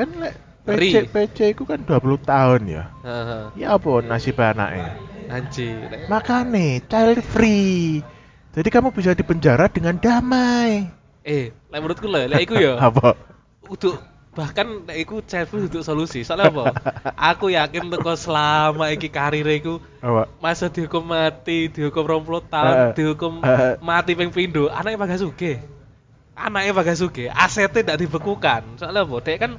[0.00, 0.34] Kan lek.
[0.60, 2.84] PC PC iku kan 20 tahun ya.
[3.04, 3.42] Heeh.
[3.60, 4.96] Ya apa nasib anaknya?
[5.28, 6.08] Anjir.
[6.08, 8.00] Makane child free.
[8.50, 10.88] Jadi kamu bisa dipenjara dengan damai.
[11.20, 13.12] Eh, lek menurutku lho, lek iku ya Apa?
[13.68, 14.00] untuk
[14.32, 16.24] bahkan iku child free untuk solusi.
[16.24, 16.64] Soalnya apa?
[17.36, 20.28] Aku yakin teko selama iki karir iku Apa?
[20.40, 23.76] masa dihukum mati, dihukum 20 tahun, Eh, dihukum eh.
[23.80, 25.60] mati ping pindho, anaknya bakal sugih.
[26.34, 28.80] Anaknya bakal sugih, asetnya tidak dibekukan.
[28.80, 29.16] Soalnya apa?
[29.22, 29.52] Dia kan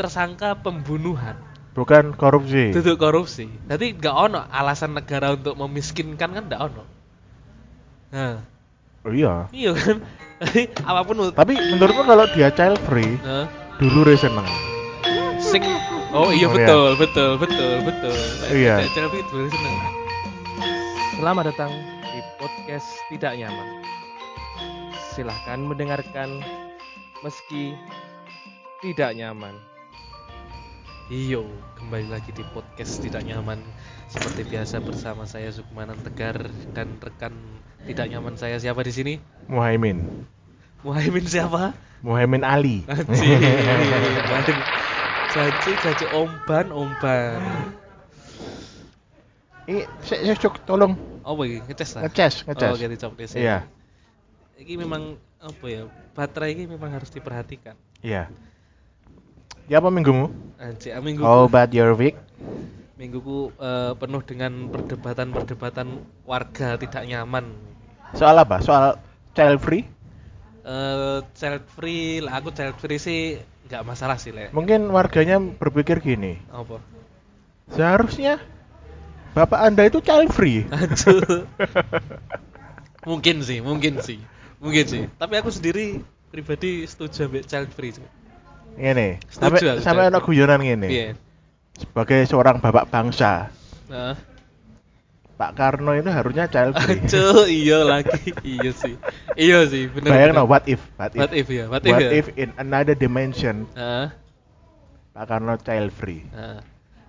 [0.00, 1.36] tersangka pembunuhan,
[1.76, 2.72] Bukan korupsi.
[2.72, 3.52] duduk korupsi.
[3.68, 6.84] Jadi nggak ono alasan negara untuk memiskinkan kan nggak ono.
[8.16, 8.40] Nah,
[9.04, 9.44] Oh iya.
[9.52, 10.00] iya kan.
[10.88, 13.44] Apa pun Tapi menurutmu kalau dia child free, Nah,
[13.76, 14.48] dulu seneng.
[15.40, 15.64] sing
[16.10, 18.16] Oh iya Oh, betul, betul, betul, betul.
[18.50, 18.82] Iya.
[18.82, 19.76] Cek- cek itu seneng.
[21.16, 21.70] Selamat datang
[22.02, 23.68] di podcast Tidak Nyaman.
[25.12, 26.40] Silahkan mendengarkan
[27.20, 27.76] meski
[28.80, 29.52] tidak nyaman.
[31.10, 31.42] Iyo,
[31.74, 33.58] kembali lagi di podcast Tidak Nyaman.
[34.06, 36.38] Seperti biasa bersama saya Sukmanan Tegar
[36.70, 37.34] dan rekan
[37.82, 39.14] tidak nyaman saya siapa di sini?
[39.50, 40.06] Muhaimin.
[40.86, 41.74] Muhaimin siapa?
[42.06, 42.86] Muhaimin Ali.
[42.86, 43.42] Anjir.
[45.30, 47.38] Jaji, jaji omban, omban.
[49.70, 52.02] Ini saya cok tolong Oh, iki ngeces lah.
[52.10, 52.70] ngecas, ngecas.
[52.74, 53.34] Oh, ganti DC.
[53.38, 53.62] Iya,
[54.58, 55.86] Ini memang apa ya?
[56.18, 57.78] Baterai ini memang harus diperhatikan.
[58.02, 58.26] iya.
[59.70, 60.34] Ya apa minggumu?
[60.58, 62.18] Anjir, ah, minggu How about your week?
[62.98, 65.88] mingguku eh, penuh dengan perdebatan-perdebatan
[66.26, 67.54] warga tidak nyaman.
[68.18, 68.58] Soal apa?
[68.66, 68.98] Soal
[69.32, 69.86] child free?
[70.66, 73.38] Eh child free, lah aku child free sih
[73.70, 74.50] nggak masalah sih, Le.
[74.50, 76.36] Mungkin warganya berpikir gini.
[76.50, 76.82] Apa?
[77.70, 78.42] Seharusnya
[79.38, 80.66] bapak anda itu child free.
[80.74, 81.46] Aduh.
[83.06, 84.18] mungkin sih, mungkin sih.
[84.58, 85.02] Mungkin sih.
[85.14, 87.94] Tapi aku sendiri pribadi setuju ambil child free.
[87.94, 88.19] Cuk.
[88.78, 90.88] Ngene, Setuju sampai sampai ada guyonan ngene.
[90.88, 91.08] Iya.
[91.74, 93.48] Sebagai seorang bapak bangsa,
[93.90, 94.14] Nah.
[95.40, 97.00] Pak Karno itu harusnya child free.
[97.64, 98.28] Iya lagi.
[98.44, 98.94] iya sih.
[99.40, 100.12] Iya sih, bener.
[100.12, 100.84] Bayang no, what if?
[101.00, 101.20] What if?
[101.24, 101.64] What if ya?
[101.64, 102.10] What if What ya?
[102.12, 103.64] if in another dimension.
[105.10, 106.28] Pak Karno child free?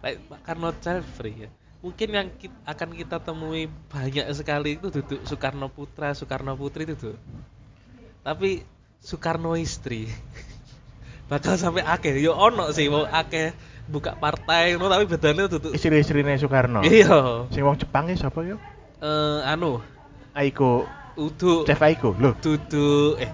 [0.02, 1.50] Like, karena child free ya.
[1.82, 2.28] Mungkin yang
[2.66, 7.18] akan kita temui banyak sekali itu duduk Soekarno Putra, Soekarno Putri itu tuh.
[8.22, 8.62] Tapi
[9.02, 10.06] Soekarno istri
[11.28, 12.18] bakal sampai akeh.
[12.22, 13.54] Yo ono sih mau akeh
[13.92, 16.82] buka partai no, tapi bedanya duduk Istri-istrine Soekarno.
[16.86, 17.50] Iya.
[17.52, 18.56] Sing wong Jepang ya siapa yo?
[19.02, 19.82] Eh anu,
[20.38, 20.88] Aiko,
[21.20, 22.16] udu Chef Aiko.
[22.16, 23.32] Loh, duduk eh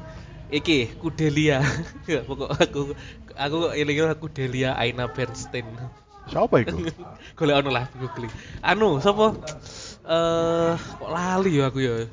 [0.50, 1.62] iki Kudelia.
[2.12, 2.96] Ya, pokok aku
[3.36, 5.68] aku kok eling Kudelia Aina Bernstein.
[6.28, 6.84] siapa iku?
[7.40, 8.32] Golek ono lah googling.
[8.60, 9.36] Anu, sapa?
[10.08, 12.08] Eh, kok lali ya aku ya.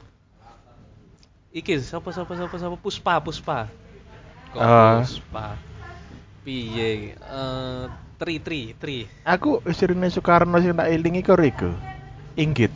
[1.55, 3.71] Iki sapa sapa sapa sapa Puspa, Puspa.
[4.55, 5.03] Kok Ah.
[5.03, 5.59] Puspa.
[6.47, 7.19] Piye?
[7.19, 7.83] Eh,
[8.15, 9.11] Tri Tri Tri.
[9.27, 11.75] Aku istrine Soekarno sing tak elingi karo iku.
[12.39, 12.71] Inggit.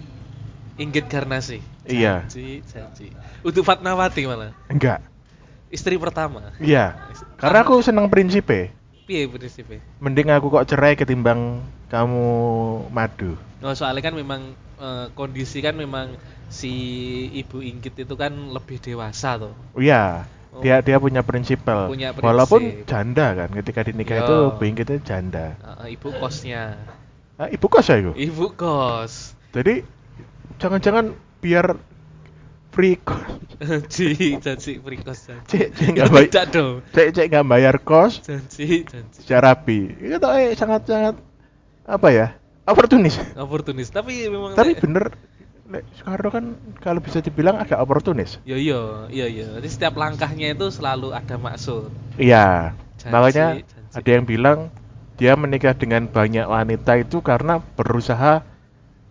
[0.79, 1.63] Inggit Garnasi.
[1.87, 2.27] Iya.
[2.27, 3.15] Janji.
[3.47, 4.51] Untuk Fatmawati malah.
[4.67, 5.03] Enggak.
[5.71, 6.51] Istri pertama.
[6.59, 6.97] Iya.
[7.39, 8.75] Karena aku seneng prinsipe.
[9.09, 9.81] Piye prinsipnya?
[10.05, 12.27] Mending aku kok cerai ketimbang kamu
[12.93, 13.41] madu.
[13.65, 16.13] No, soalnya kan memang eh, kondisi kan memang
[16.53, 16.73] si
[17.41, 19.55] Ibu Inggit itu kan lebih dewasa tuh.
[19.81, 20.29] Iya.
[20.59, 20.63] Oh.
[20.63, 21.87] Dia dia punya prinsipal.
[21.87, 22.27] Punya prinsip.
[22.27, 25.55] Walaupun janda kan ketika dinikah itu Bu Inggit itu janda.
[25.87, 26.75] Eh, ibu kosnya.
[27.39, 28.13] Ah, ibu kos ya iku?
[28.19, 29.39] Ibu kos.
[29.55, 29.87] Jadi
[30.59, 31.79] jangan-jangan biar
[32.75, 33.23] free kos.
[33.63, 35.31] Janji, janji free kos.
[35.47, 36.27] Cek cek Ya, nggak bayar.
[36.31, 36.75] tidak dong.
[36.91, 39.19] Cek cek nggak bayar kos Janji, janji.
[39.23, 39.95] secara rapi.
[39.99, 41.15] Itu eh sangat-sangat
[41.87, 42.27] apa ya?
[42.67, 43.17] Oportunis.
[43.33, 45.15] Oportunis, tapi memang Tapi bener
[45.69, 46.45] Soekarno kan
[46.81, 48.41] kalau bisa dibilang agak oportunis.
[48.49, 49.47] Ya iya, iya iya.
[49.61, 51.93] Jadi setiap langkahnya itu selalu ada maksud.
[52.17, 52.73] Iya.
[52.99, 53.97] Janji, Makanya janji.
[54.01, 54.59] ada yang bilang
[55.21, 58.41] dia menikah dengan banyak wanita itu karena berusaha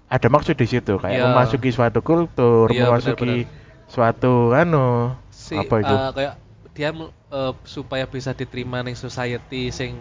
[0.07, 1.25] ada maksud di situ kayak Iya.
[1.29, 3.45] memasuki suatu kultur, Iya, memasuki
[3.91, 5.95] suatu anu Si, apa itu?
[5.95, 6.33] eh, kayak
[6.75, 6.89] dia
[7.31, 9.91] eh, supaya bisa diterima ning society sing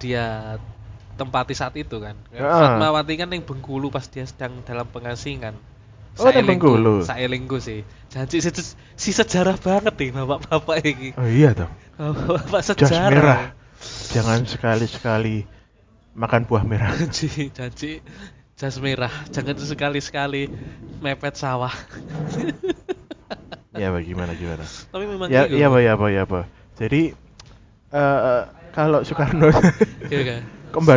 [0.00, 0.56] dia
[1.16, 2.16] tempati saat itu kan.
[2.32, 2.50] Heeh.
[2.60, 5.56] Fatmawati kan yang Bengkulu pas dia sedang dalam pengasingan.
[6.16, 6.96] Oh, Saelingku- Bengkulu.
[7.04, 7.84] Saelingku sih.
[8.08, 8.50] Janji si,
[8.96, 11.08] si sejarah banget nih bapak-bapak ini.
[11.14, 11.72] Oh iya dong.
[11.96, 13.10] Bapak Jas sejarah.
[13.12, 13.42] merah.
[14.10, 15.44] Jangan sekali-sekali
[16.16, 16.92] makan buah merah.
[17.00, 18.00] Janji, janji
[18.56, 19.12] jas merah.
[19.28, 20.48] Jangan sekali-sekali
[21.00, 21.72] mepet sawah.
[23.76, 24.64] ya bagaimana gimana?
[24.64, 25.60] Tapi memang Ya gitu.
[25.60, 26.40] iya apa ya apa ya apa.
[26.80, 27.12] Jadi
[27.92, 28.42] eh
[28.72, 29.52] kalau Soekarno
[30.08, 30.42] Iya kan?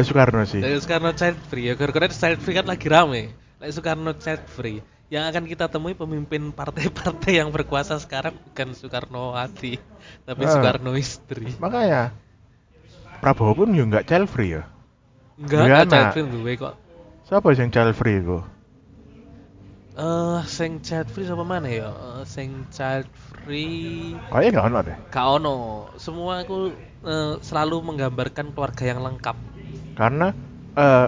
[0.04, 0.60] Soekarno sih?
[0.60, 3.32] Dari Soekarno Child Free ya, gara-gara Child Free kan lagi rame.
[3.60, 4.80] Like Soekarno Child Free,
[5.10, 9.82] yang akan kita temui pemimpin partai-partai yang berkuasa sekarang bukan Soekarno Hati,
[10.24, 10.54] tapi Ah.
[10.54, 11.50] Soekarno istri.
[11.58, 12.14] Makanya
[13.20, 14.64] Prabowo pun yo nggak child free ya.
[15.36, 15.92] Enggak anak.
[15.92, 16.74] child free duwe kok.
[17.28, 18.40] Siapa yang child free iku?
[20.00, 21.92] Eh, sing child free sapa mana ya?
[21.92, 23.10] Eh, sing child
[23.44, 24.98] free Kayaknya nggak ono deh.
[25.12, 25.58] gak ono.
[26.00, 26.72] Semua aku
[27.04, 29.36] eh, selalu menggambarkan keluarga yang lengkap.
[30.00, 30.32] Karena
[30.78, 31.08] eh,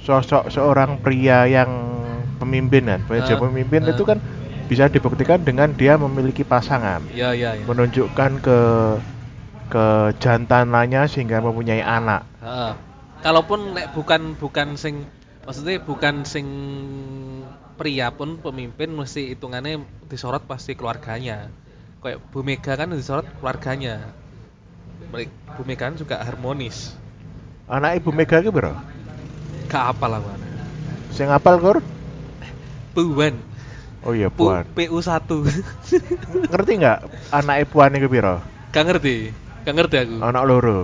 [0.00, 1.95] sosok seorang pria yang
[2.36, 3.92] pemimpin kan, Ah, pemimpin pemimpin ah.
[3.92, 4.18] itu kan
[4.66, 7.64] bisa dibuktikan dengan dia memiliki pasangan, Ya, ya, ya.
[7.64, 8.58] menunjukkan ke
[9.66, 12.22] kejantanannya sehingga mempunyai anak.
[12.42, 12.72] Heeh.
[13.24, 15.02] Kalaupun nek bukan bukan sing
[15.42, 16.46] maksudnya bukan sing
[17.74, 21.50] pria pun pemimpin mesti hitungannya disorot pasti keluarganya.
[21.98, 24.14] Kayak Bu Mega kan disorot keluarganya.
[25.56, 26.94] Bu Mega kan juga harmonis.
[27.66, 28.70] Anak Ibu Mega itu bro,
[29.66, 30.46] Gak apa lah mana.
[31.10, 31.82] sing apal kur?
[32.96, 33.34] Puan.
[34.06, 34.64] Oh iya Pu, Puan.
[34.72, 35.28] PU1.
[36.52, 36.98] Ngerti nggak
[37.34, 38.40] anak Puan itu biro?
[38.72, 39.32] Gak ngerti.
[39.66, 40.16] Gak ngerti aku.
[40.22, 40.80] Anak loro.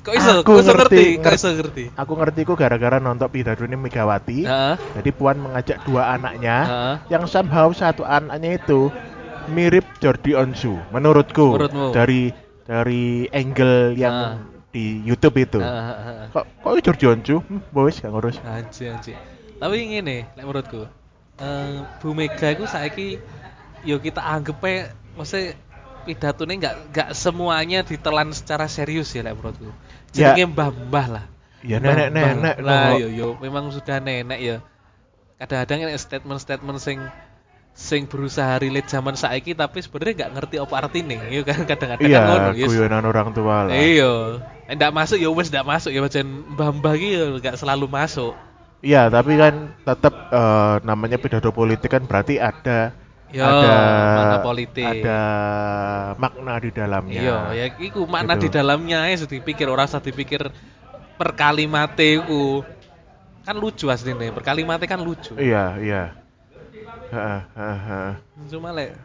[0.00, 0.30] Kok iso?
[0.40, 0.96] Aku Kok iso ngerti?
[0.96, 1.84] ngerti, Kok iso ngerti?
[1.96, 4.44] Aku ngerti kok gara-gara nonton pidatonya Megawati.
[4.44, 4.74] Heeh.
[4.96, 6.94] Jadi Puan mengajak dua anaknya Heeh.
[7.10, 8.92] yang somehow satu anaknya itu
[9.48, 11.90] mirip Jordi Onsu menurutku Menurutmu?
[11.90, 12.30] dari
[12.62, 14.32] dari angle yang Ah.
[14.70, 15.58] di YouTube itu.
[15.58, 16.26] Heeh, heeh.
[16.30, 17.36] Kok kok itu Jordi Onsu?
[17.42, 18.36] Hmm, boys gak ngurus.
[18.46, 19.12] Anji anji.
[19.58, 20.86] Tapi ngene, lek menurutku.
[21.40, 23.16] Eh Bu Mega iku saiki
[23.88, 25.56] yo kita anggap ae mesti
[26.04, 29.72] pidatone nggak nggak semuanya ditelan secara serius ya lek menurutku.
[30.12, 30.32] Ya.
[30.36, 31.24] Jenenge mbah-mbah lah.
[31.60, 34.56] Ya nenek-nenek Lah yo yo memang sudah nenek ya.
[35.40, 37.00] Kadang-kadang statement-statement sing
[37.72, 42.20] sing berusaha relate zaman saiki tapi sebenarnya nggak ngerti apa artine yo kan kadang-kadang Iya,
[42.26, 43.72] ngono guyonan orang tua lah.
[43.72, 44.44] Iya.
[44.68, 46.26] Ndak masuk ya wis ndak masuk ya pancen
[46.56, 48.36] mbah-mbah yo nggak selalu masuk.
[48.80, 49.54] Iya, tapi kan
[49.84, 52.96] tetap eh, namanya pidato politik kan berarti ada
[53.30, 53.74] Yo, ada
[54.16, 54.84] makna politik.
[54.90, 55.18] ada
[56.18, 57.22] makna di dalamnya.
[57.22, 58.56] Iya, ya iku makna di Gitu.
[58.56, 60.42] dalamnya ae sudah dipikir ora usah dipikir
[61.18, 62.62] per kalimate iku.
[63.46, 65.34] Kan lucu asline, per kalimate kan lucu.
[65.38, 66.02] Iya, iya.
[67.10, 68.12] Heeh, heeh.
[68.50, 68.96] Cuma lek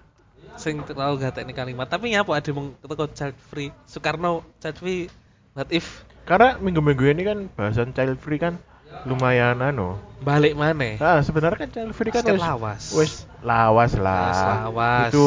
[0.56, 3.70] sing terlalu gatek kalimat, tapi nyapa ada mung teko child free.
[3.86, 5.02] Soekarno child free
[5.56, 8.58] what if Karena minggu-minggu ini kan bahasan child free kan
[9.04, 10.00] lumayan anu.
[10.24, 10.96] balik maneh.
[10.98, 12.84] Ah, sebenarnya kan free kan wis lawas.
[12.96, 13.14] wis
[13.44, 14.26] lawas lah.
[14.32, 15.12] Wis lawas.
[15.12, 15.26] Itu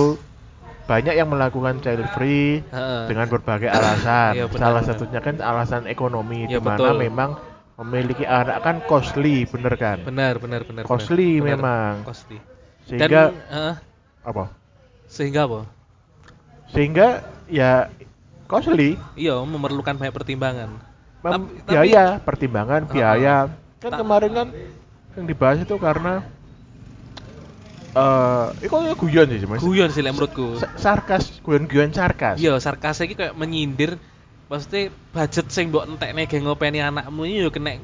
[0.89, 3.03] banyak yang melakukan child free Heeh.
[3.13, 4.33] dengan berbagai alasan.
[4.41, 4.97] Iya, benar, Salah benar.
[4.97, 7.31] satunya kan alasan ekonomi Iya, di mana memang
[7.79, 10.03] memiliki anak kan costly, bener kan?
[10.03, 10.83] Benar, benar, benar.
[10.89, 11.93] Costly Benar, memang.
[12.03, 12.39] Costly.
[12.89, 13.75] Sehingga Dan heeh,
[14.25, 14.45] apa?
[15.07, 15.61] sehingga apa?
[16.73, 17.89] Sehingga ya
[18.49, 20.71] costly Iya, memerlukan banyak pertimbangan.
[21.19, 22.95] Mem- Tapi- tapi- biaya, pertimbangan Heeh.
[22.95, 23.37] biaya.
[23.83, 24.49] Kan Ta- kemarin kan
[25.19, 26.23] yang dibahas itu karena
[27.99, 29.59] eh itu ya guyon sih Mas.
[29.59, 30.63] Guyon sih menurutku.
[30.63, 32.39] Sa- Sarkas, guyon-guyon sarkas.
[32.39, 33.99] Iya, sarkas iki kayak menyindir
[34.47, 37.77] maksudnya budget sing mbok entekne ge ngopeni anakmu iki yo kena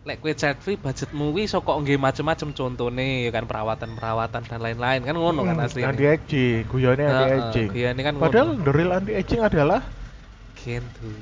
[0.00, 4.58] lek kowe child free budgetmu kuwi iso kok nggih macem-macem contone ya kan perawatan-perawatan dan
[4.64, 5.84] lain-lain kan ngono kan Hmm, asli.
[5.84, 7.68] Anti aging, guyonnya anti aging.
[8.00, 9.84] kan Padahal the real anti aging adalah
[10.56, 11.12] gitu.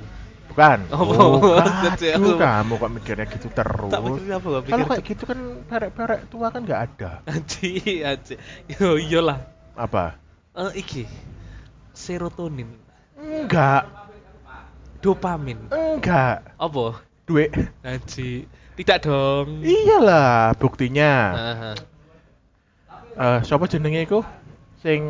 [0.49, 0.79] Bukan.
[0.91, 1.67] Oh, Oh, bukan.
[1.95, 3.91] aduh, kamu kok mikirnya gitu terus.
[3.91, 7.11] Tak pikir apa gak Kalau kayak gitu kan perek-perek tua kan nggak ada.
[7.29, 8.35] Anji, anji.
[8.73, 9.39] Yo iyalah.
[9.73, 10.19] Apa?
[10.59, 11.07] Eh iki
[11.95, 12.67] serotonin,
[13.15, 13.87] Enggak,
[14.99, 15.59] dopamin.
[15.71, 16.43] enggak.
[16.55, 16.99] Apa?
[17.25, 17.51] Duit.
[17.83, 18.47] Anji.
[18.75, 19.63] Tidak dong.
[19.63, 21.13] Iyalah, buktinya.
[21.35, 21.75] Heeh.
[23.19, 24.23] Eh, siapa jenenge iku?
[24.79, 25.03] Sing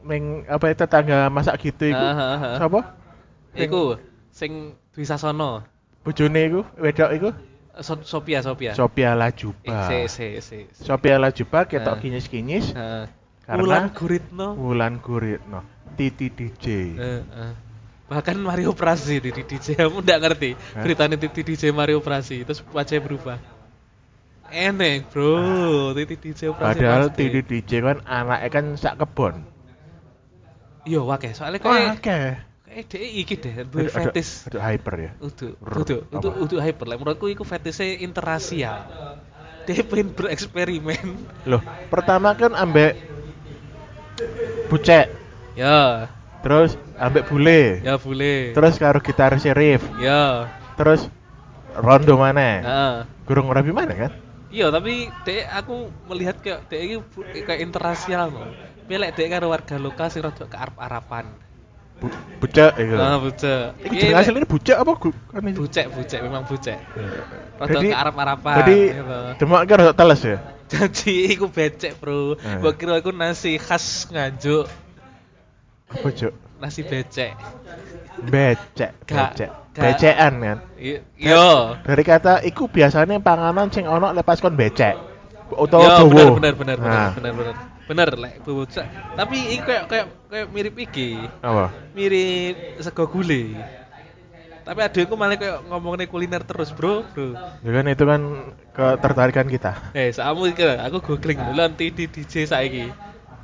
[0.00, 2.06] ning apa itu tetangga masak gitu iku?
[2.56, 2.80] Siapa?
[3.52, 4.00] Iku
[4.36, 4.52] sing
[4.92, 5.64] Dwi Sasono.
[6.04, 7.28] Bojone iku, wedok iku?
[7.76, 8.72] So- Sophia, Sophia.
[8.72, 9.88] Sophia Eh, Lajuba.
[9.88, 10.58] se, se, se.
[10.72, 10.80] se.
[10.84, 12.00] Sophia Lajuba ketok Ah.
[12.00, 13.04] kinyis-kinyis Heeh.
[13.42, 14.48] Karena- Wulan Guritno.
[14.56, 15.60] Wulan Guritno,
[15.92, 16.66] Titi DJ.
[16.96, 17.52] Heeh.
[18.06, 20.82] Bahkan Mario Prasi di DJ kamu nggak ngerti Hah?
[20.86, 23.38] beritanya Titi DJ Mario Prasi terus wajahnya berubah.
[24.46, 26.78] Enek bro, Titi DJ Prasi.
[26.80, 27.18] Padahal pasti.
[27.26, 29.42] Titi DJ kan anaknya kan sak kebon.
[30.86, 31.98] Iya wakeh, soalnya kayak
[32.76, 34.44] kayak dia iki deh, duwe fetis.
[34.44, 35.10] aduh, hyper ya.
[35.16, 35.56] Udu,
[36.12, 36.28] apa?
[36.36, 36.84] udu hyper.
[36.84, 38.84] Lah menurutku iku fetisnya interrasial.
[39.64, 41.16] Dia pengen bereksperimen.
[41.48, 43.00] Loh, pertama kan ambek
[44.68, 45.08] bucek,
[45.56, 46.12] Ya,
[46.44, 48.52] terus ambek bule, ya boleh.
[48.52, 51.08] terus karo gitaris Rif, Ya, terus
[51.72, 52.60] rondo mana?
[52.60, 52.94] heeh.
[53.24, 54.12] Gurung rapi mana kan?
[54.52, 56.96] Iya, tapi dek aku melihat kayak dek ini
[57.42, 58.44] kayak interrasial no.
[58.86, 61.26] Pilek dek karo warga lokal sing rada kearep-arepan.
[61.96, 62.12] Bu
[62.44, 62.94] bucek iku.
[63.00, 63.72] Ah, bucek.
[63.80, 64.92] Iku jeneng asline bucek apa?
[65.00, 66.76] Kan bucek, bucek memang bucek.
[67.56, 68.54] Rada Jadi- kearep-arepan.
[68.60, 69.18] Jadi gitu.
[69.40, 70.38] demak kan rada teles ya.
[70.66, 72.36] Jadi iku becek, Bro.
[72.36, 74.68] Mbok kira iku nasi khas Nganjuk.
[75.88, 76.32] Apa cuk?
[76.60, 77.32] nasi becek.
[78.28, 79.50] Becek, becek.
[79.76, 80.58] Becekan kan.
[81.16, 81.76] Yo.
[81.80, 84.96] Dari kata iku biasanya panganan sing ono lepas kon becek.
[85.52, 86.10] Utawa Yo, dawa.
[86.10, 87.54] bener bener bener bener Nah, bener bener.
[87.86, 88.86] Bener lek bocah.
[89.14, 91.22] Tapi iki kayak kayak kayak mirip iki.
[91.42, 91.70] Apa?
[91.94, 93.54] Mirip sego gule.
[94.66, 97.06] Tapi adekku malah kayak ngomongin kuliner terus, Bro.
[97.14, 97.38] Bro.
[97.62, 98.20] Ya kan itu kan
[98.74, 99.94] ketertarikan kita.
[99.94, 102.90] Eh, samu iki aku googling dulu nanti di DJ saiki.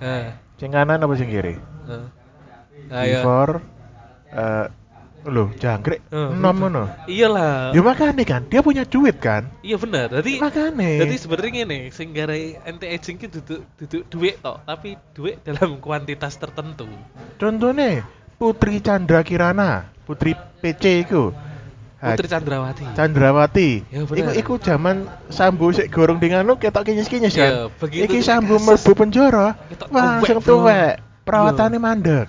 [0.03, 1.55] Nah, Sing kanan apa sing kiri?
[1.87, 2.11] nah.
[2.91, 3.23] Ayo.
[3.23, 3.63] Before
[4.35, 4.67] eh
[5.27, 6.51] loh, jangkrik Oh, gitu.
[6.51, 6.85] ngono.
[7.07, 7.71] Iyalah.
[7.71, 9.47] Ya makanya kan, dia punya duit kan.
[9.63, 10.11] Iya bener.
[10.11, 11.07] Jadi Makanya.
[11.07, 15.79] Jadi sebenarnya ini sing garai anti aging ki duduk duduk duit tok, tapi duit dalam
[15.79, 16.91] kuantitas tertentu.
[17.37, 18.03] Contohnya
[18.37, 21.31] Putri Chandra Kirana, Putri PC iku.
[22.03, 22.83] Ah, Putri Chandrawati.
[22.99, 23.71] Chandrawati.
[23.87, 24.35] Ya, bener.
[24.35, 27.79] iku iku zaman sambu sik gorong di nganu ketok kinyis-kinyis Ya, kan.
[27.79, 29.55] begitu Iki sambu mlebu penjara.
[29.87, 30.99] Langsung tuwek.
[31.23, 32.27] Perawatannya mandek.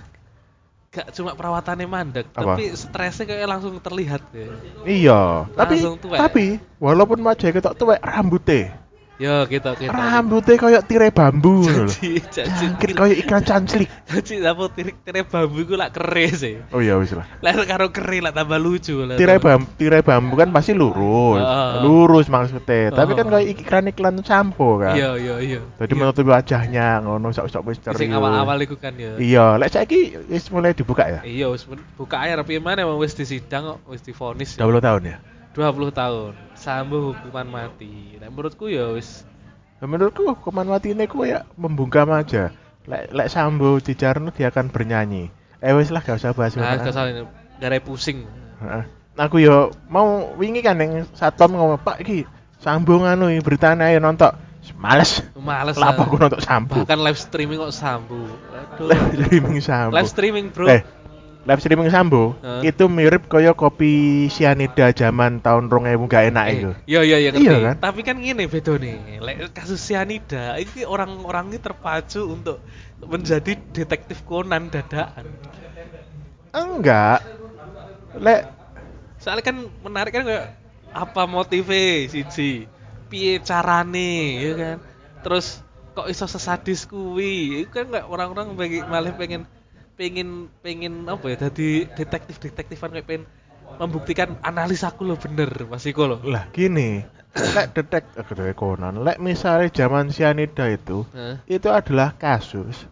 [0.94, 2.54] Gak cuma perawatannya mandek, Apa?
[2.54, 4.46] tapi stresnya kayak langsung terlihat ya.
[4.86, 5.20] Iya,
[5.50, 6.18] tapi Langsung tuwek.
[6.22, 6.44] tapi
[6.78, 8.78] walaupun wajah ketok tuwek rambutnya
[9.14, 9.94] Yo kita kita.
[9.94, 11.86] rambutnya kayak tirai bambu lho.
[11.86, 13.86] Janji Jangkrik kayak ikan canslik.
[14.10, 16.58] Janji apa tirik tirik bambu iku lak keris sih.
[16.74, 17.22] Oh iya wis lah.
[17.38, 19.14] Lah karo keri lak tambah lucu lah.
[19.14, 21.38] Tirai bambu, tirai bambu kan pasti lurus.
[21.38, 21.70] Heeh.
[21.86, 22.90] Lurus maksudnya.
[22.90, 23.18] Tapi Heeh.
[23.22, 24.98] kan kayak iklan-iklan sampo kan.
[24.98, 25.60] Iya iya iya.
[25.78, 26.00] Jadi Iya.
[26.02, 28.18] menutupi wajahnya ngono sok-sok wis Sing ceria.
[28.18, 29.14] awal-awal iku kan ya.
[29.14, 31.20] Iya, lek saiki wis mulai dibuka ya?
[31.22, 31.62] Iya, wis
[31.94, 34.58] buka air tapi mana wis disidang kok, wis divonis.
[34.58, 35.16] 20 tahun ya.
[35.54, 36.34] 20 tahun.
[36.64, 38.16] Sambo hukuman mati.
[38.16, 39.28] Nah, menurutku ya wis
[39.84, 42.48] Nah, menurutku hukuman mati ini ku ya membungkam aja.
[42.88, 45.28] Lek lek Sambo Cijarno dia akan bernyanyi.
[45.60, 47.28] Eh wis lah gak usah bahas nah kesal ini
[47.60, 48.24] gara pusing.
[48.64, 48.84] Heeh.
[49.20, 52.24] Aku yo mau wingi kan yang satom ngomong Pak iki
[52.64, 54.32] Sambo nganu iki, beritane ayo nonton.
[54.80, 55.20] Males.
[55.36, 55.76] Males.
[55.76, 56.80] Lah aku nonton Sambo?
[56.80, 58.24] Bahkan live streaming kok Sambo.
[58.56, 58.88] Aduh.
[58.88, 59.92] Live streaming Sambo.
[59.92, 60.72] live streaming, Bro.
[60.72, 60.80] Eh,
[61.44, 62.72] live streaming Sambo Heeh.
[62.72, 66.70] itu mirip kaya kopi sianida zaman tahun 2000 gak enak Eh, itu.
[66.88, 67.30] Iya iya iya.
[67.36, 67.74] Iya kan?
[67.84, 69.20] Tapi kan gini bedo nih.
[69.20, 72.64] Lek kasus cyanida ini orang-orang ini terpacu untuk
[73.04, 75.28] menjadi detektif Conan dadakan.
[76.54, 77.20] Enggak.
[78.16, 78.40] Lek
[79.20, 80.52] Soalnya kan menarik kan kayak
[80.92, 82.68] apa motive siji,
[83.08, 84.76] piye carane, ya kan.
[85.24, 85.64] Terus
[85.96, 87.64] kok iso sesadis kuwi?
[87.64, 89.48] Itu kan orang-orang bagi malah pengen
[89.94, 93.24] pengen pengen apa ya jadi detektif-detektifan kayak pengen
[93.74, 96.16] membuktikan analisaku lo bener Mas Iko lo.
[96.22, 97.02] lah gini.
[97.56, 101.42] Lek detek eh, detek Conan, lek misalnya zaman sianida itu Heeh.
[101.50, 102.86] itu adalah kasus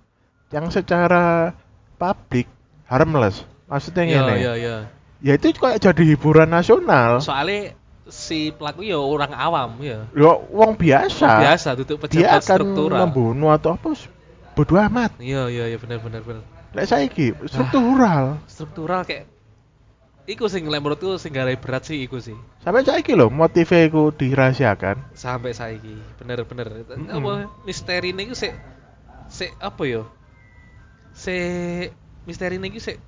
[0.51, 1.55] yang secara
[1.95, 2.51] publik
[2.85, 3.47] harmless.
[3.71, 4.35] Maksudnya Iya ngene.
[4.37, 4.77] iya iya.
[5.23, 7.23] Ya itu kayak jadi hiburan nasional.
[7.23, 7.79] Soalnya
[8.11, 10.11] si pelaku ya orang awam ya.
[10.11, 11.47] Yo wong biasa.
[11.47, 12.99] Biasa duduk Dia pejabat akan struktural.
[13.07, 13.95] membunuh atau apa
[14.53, 15.15] bodoh amat.
[15.23, 16.43] Iya iya iya benar benar benar.
[16.73, 18.41] Lek saiki struktural.
[18.49, 19.29] Struktural kayak
[20.23, 22.39] Iku sing menurutku sing garai berat sih iku sih.
[22.63, 24.97] Sampai saiki lho motifnya iku dirahasiakan.
[25.19, 27.11] sampai saiki bener-bener Mm-mm.
[27.11, 28.55] apa misteri ini sik
[29.27, 30.07] sik apa yo
[31.11, 31.91] sik
[32.23, 33.03] misteri ini sik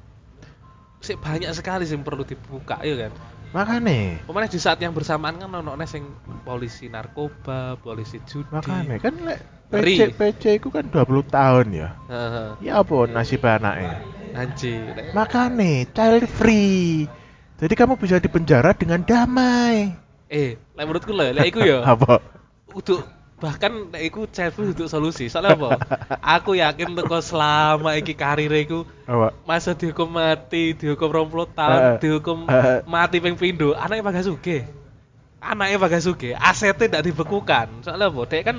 [0.98, 3.14] sik banyak sekali sih yang perlu dibuka ya kan
[3.54, 6.02] Makane, Pemain di saat yang bersamaan kan ono sing
[6.42, 8.50] polisi narkoba, polisi judi.
[8.50, 9.38] makane kan lek.
[9.74, 11.88] PC PC iku kan 20 tahun ya.
[12.06, 12.48] Heeh.
[12.62, 13.98] Ya apa nasib anaknya?
[14.34, 15.14] Anjir.
[15.14, 17.06] Makane child free.
[17.54, 19.94] Jadi kamu bisa dipenjara dengan damai.
[20.26, 22.18] Eh, lek menurutku lho, lek iku yo apa?
[22.74, 23.06] untuk
[23.38, 25.30] bahkan nek iku childhood untuk solusi.
[25.30, 25.70] Soalnya apa?
[26.40, 29.30] Aku yakin teko selama iki karir iku Apa?
[29.46, 32.82] masa dihukum mati, dihukum 20 tahun, Eh, dihukum eh.
[32.84, 34.66] mati ping pindho, anaknya Gasuge.
[35.38, 37.68] Anaknya Pak Gasuge, asetnya tidak dibekukan.
[37.84, 38.22] Soalnya apa?
[38.26, 38.56] Dia kan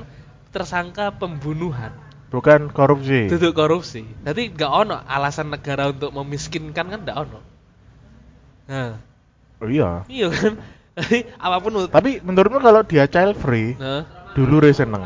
[0.56, 1.92] tersangka pembunuhan,
[2.32, 3.28] Bukan korupsi.
[3.28, 4.08] duduk korupsi.
[4.24, 7.40] Jadi nggak ono alasan negara untuk memiskinkan kan nggak ono.
[8.66, 8.96] Nah,
[9.60, 10.04] Oh iya.
[10.08, 10.56] iya kan.
[11.38, 15.04] Apa pun Tapi menurutmu kalau dia child free, nah, dulu re seneng.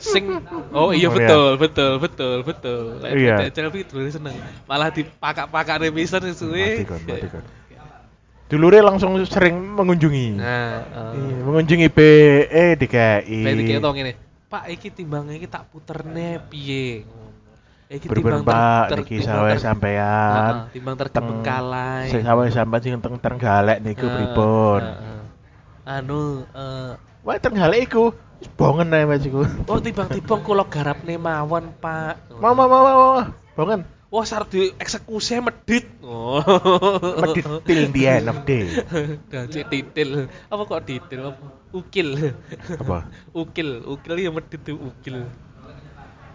[0.00, 0.32] sing
[0.72, 3.36] oh iya Oh, betul betul betul betul Lek Iya.
[3.52, 4.32] Chelsea dulu seneng
[4.64, 7.44] malah dipakak-pakak revision suwe Mati kon, mati kon.
[8.48, 10.40] Dulu re langsung sering mengunjungi.
[10.40, 10.80] nah
[11.12, 13.40] Iya, mengunjungi BE DKI.
[13.44, 14.12] Kayak dikira tau ngene,
[14.50, 17.30] Pak iki timbangnya iki tak puterne piye ngono.
[17.86, 20.66] Iki timbang Pak, niki ter- sampean.
[20.74, 22.10] Timbang tergebengkalai.
[22.10, 24.82] Sing sawah sampean sing teng Trenggalek niku pripun?
[25.86, 28.10] Anu eh Wah, Trenggalek iku
[28.58, 29.46] bongen ae Mas iku.
[29.70, 32.34] oh timbang-timbang kula garapne mawon, Pak.
[32.42, 32.82] Mau mau mau.
[32.82, 33.22] mau.
[33.54, 33.99] Bongen.
[34.10, 35.86] Wah, sar di eksekusi medit.
[36.02, 36.42] Oh.
[37.22, 38.66] Medit till the end of day.
[39.30, 40.26] Dadi titil.
[40.50, 41.30] Apa kok titil?
[41.70, 42.34] Ukil.
[42.74, 43.06] Apa?
[43.46, 45.30] ukil, ukil ya medit tuh ukil.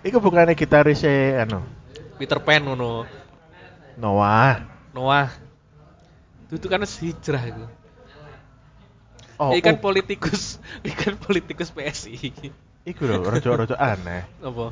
[0.07, 1.67] Iku bukannya gitaris anu.
[2.15, 3.03] Peter Pan ngono.
[3.99, 4.63] Noah.
[4.95, 5.35] Noah.
[6.47, 7.65] Itu kan wis hijrah iku.
[9.35, 12.31] Oh, Ikan oh, politikus, ikan politikus PSI.
[12.87, 14.23] iku lho, rojo-rojo aneh.
[14.39, 14.71] Apa?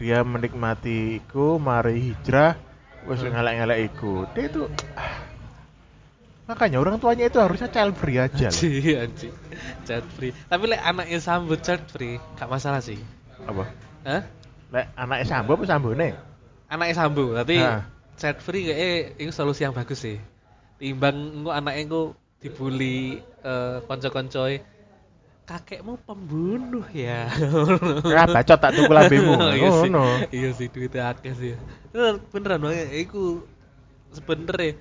[0.00, 2.56] Dia menikmati iku, mari hijrah,
[3.04, 3.36] wis Hmm.
[3.36, 4.24] ngelek-ngelek iku.
[4.32, 4.64] Dia itu
[4.96, 5.28] ah.
[6.48, 8.50] makanya orang tuanya itu harusnya child free aja.
[8.50, 9.28] Anji, anji.
[9.86, 10.34] Chat free.
[10.48, 12.98] Tapi lek anaknya sambut chat free, gak masalah sih.
[13.46, 13.70] Apa?
[14.02, 14.22] Hah?
[14.74, 16.16] Lek anaknya sambo apa sambone?
[16.66, 17.86] Anaknya sambut, tapi Hah.
[18.18, 20.18] chat free kayaknya itu solusi yang bagus sih.
[20.80, 22.02] Timbang engko anaknya engko
[22.40, 24.64] dibully eh konco-koncoe
[25.50, 27.26] kakekmu pembunuh ya.
[28.06, 29.34] Ya bacot tak tuku lambemu.
[29.58, 29.90] iya sih.
[29.90, 30.04] Ngono.
[30.30, 31.52] Iya sih duitnya akeh sih.
[31.90, 33.42] Eh, Beneran banget iku
[34.14, 34.78] sebenernya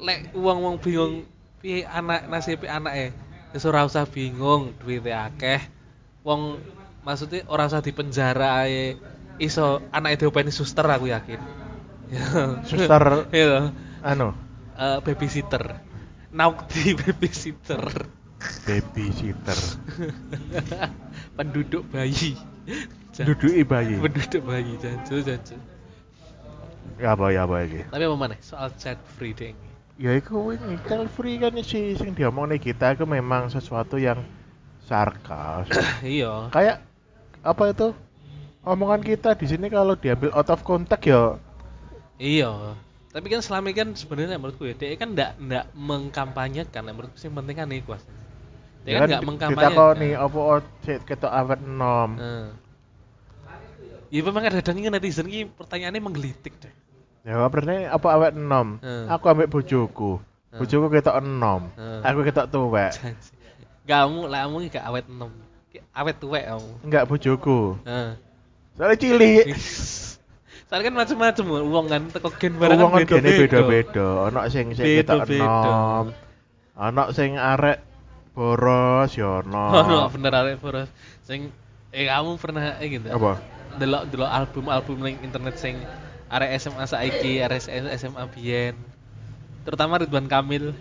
[0.00, 1.24] lek wong-wong bingung
[1.60, 3.12] piye anak nasibe anake
[3.52, 5.60] wis ora usah bingung duitnya akeh.
[6.24, 6.56] Wong
[7.04, 8.96] maksudnya ora usah dipenjara ae.
[9.36, 11.40] Iso anake diopeni suster aku yakin.
[12.70, 13.76] Suster Iya.
[14.00, 14.32] anu,
[14.76, 15.84] Eh, babysitter.
[16.32, 18.15] Naukti babysitter.
[18.64, 19.58] Babysitter.
[21.36, 22.36] Penduduk bayi.
[23.16, 23.96] Duduki bayi.
[24.00, 25.56] Penduduk bayi jancu jancu.
[26.96, 27.84] Ya apa ya apa iki?
[27.92, 28.34] Tapi apa mana?
[28.40, 29.52] Soal chat free deh.
[29.96, 34.20] Ya iku ini child free kan sih sing diomongin kita itu memang sesuatu yang
[34.84, 35.68] sarkas.
[36.04, 36.52] iya.
[36.52, 36.84] Kayak
[37.40, 37.88] apa itu?
[38.66, 41.38] Omongan kita di sini kalau diambil out of context ya
[42.18, 42.74] Iya.
[43.12, 46.84] Tapi kan selama ini kan sebenarnya menurutku ya, dia kan ndak ndak mengkampanyekan.
[46.84, 48.04] Menurutku sih penting kan ikhlas.
[48.86, 49.74] Dia kan nggak Kita mengkampanyekan.
[49.74, 52.10] kok nih apa oh, cek ketok awet nom.
[52.22, 52.46] Eh.
[54.14, 56.70] Ya memang kadang-kadang ini netizen ini pertanyaannya menggelitik deh.
[57.26, 58.78] Ya berarti apa awet nom?
[58.78, 59.10] Hmm.
[59.10, 60.22] Aku ambek bojoku.
[60.22, 60.58] Hmm.
[60.62, 61.66] Bojoku ketok enom.
[61.74, 62.00] Hmm.
[62.06, 62.94] Aku ketok tuwek.
[63.84, 65.30] Kamu lah kamu gak awet enam.
[65.90, 66.70] Awet tuwek kamu.
[66.86, 67.76] Enggak bojoku.
[67.82, 68.10] Heeh.
[68.78, 69.44] Soalnya cilik.
[70.70, 73.22] Soalnya kan macam-macam uang kan teko gen barang Wong kan beda-beda.
[73.22, 74.06] gene beda-beda.
[74.30, 76.06] Ono sing sing ketok enom.
[76.78, 77.78] Ono sing arek
[78.36, 79.64] boros ya ono.
[80.04, 80.92] Oh, bener arek boros.
[81.24, 81.48] Sing
[81.90, 83.08] eh kamu pernah eh gitu.
[83.08, 83.40] Apa?
[83.80, 85.80] Delok delok album-album ning internet sing
[86.28, 87.64] arek SMA saiki, arek
[87.96, 88.76] SMA biyen.
[89.64, 90.76] Terutama Ridwan Kamil.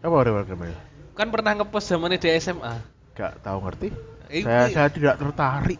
[0.00, 0.72] Apa rewel Kamil?
[1.12, 2.80] Kan pernah ngepost zamannya di SMA.
[3.12, 3.88] Gak tahu ngerti.
[4.32, 5.78] Iki- Saya saya tidak tertarik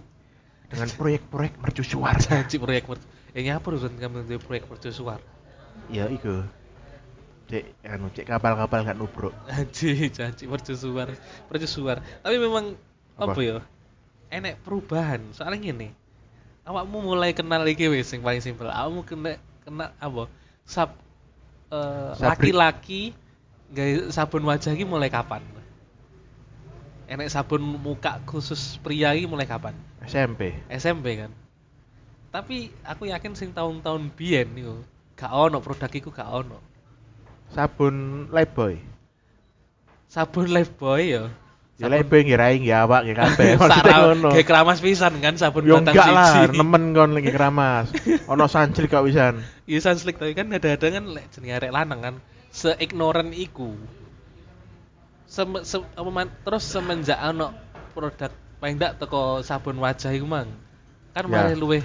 [0.70, 2.14] dengan proyek-proyek mercusuar.
[2.24, 3.00] Janji proyek mer
[3.36, 5.20] Eh nyapa Ridwan Kamil di proyek mercusuar.
[5.86, 6.44] ya iku.
[7.46, 9.30] Cek anu cek kapal-kapal gak nubruk.
[9.46, 11.14] Janji, janji mercusuar,
[11.46, 12.02] mercusuar.
[12.22, 12.74] Tapi memang
[13.14, 13.32] Apa?
[13.32, 13.58] apa, ya?
[14.34, 15.22] Enek perubahan.
[15.30, 15.88] Soalnya gini.
[16.66, 18.66] Awakmu mulai kenal iki wis sing paling simpel.
[18.66, 20.26] Awakmu kena kenal apa?
[20.66, 20.98] Sab
[21.70, 22.50] eh, Sabri.
[22.50, 23.02] laki-laki
[23.70, 25.46] gawe sabun wajah iki mulai kapan?
[27.06, 29.78] Enek sabun muka khusus pria iki mulai kapan?
[30.02, 30.58] SMP.
[30.66, 31.30] SMP kan.
[32.34, 34.82] Tapi aku yakin sing tahun-tahun biyen niku
[35.14, 36.58] gak ono produk iku gak ono.
[37.52, 37.94] Sabun
[38.30, 38.76] Lifebuoy.
[40.06, 41.24] Sabun Lifebuoy ya.
[41.76, 43.56] Ya Lifebuoy ngirain ya awak ya kabeh.
[43.60, 44.28] Maksudnya ngono.
[44.32, 46.56] kayak keramas pisan kan sabun Yo batang enggak lah, siji.
[46.56, 47.86] nemen kon lagi keramas.
[48.32, 49.40] Ono sancil kok wisan.
[49.68, 52.14] Iya sunslick tapi kan ada-ada kan lek jenenge arek lanang kan
[52.50, 53.76] seignoran iku.
[55.26, 57.50] Sem, se, apa man- terus semenjak ono
[57.92, 60.48] produk paling ndak teko sabun wajah iku mang.
[61.12, 61.44] Kan Ya.
[61.44, 61.82] malah luwih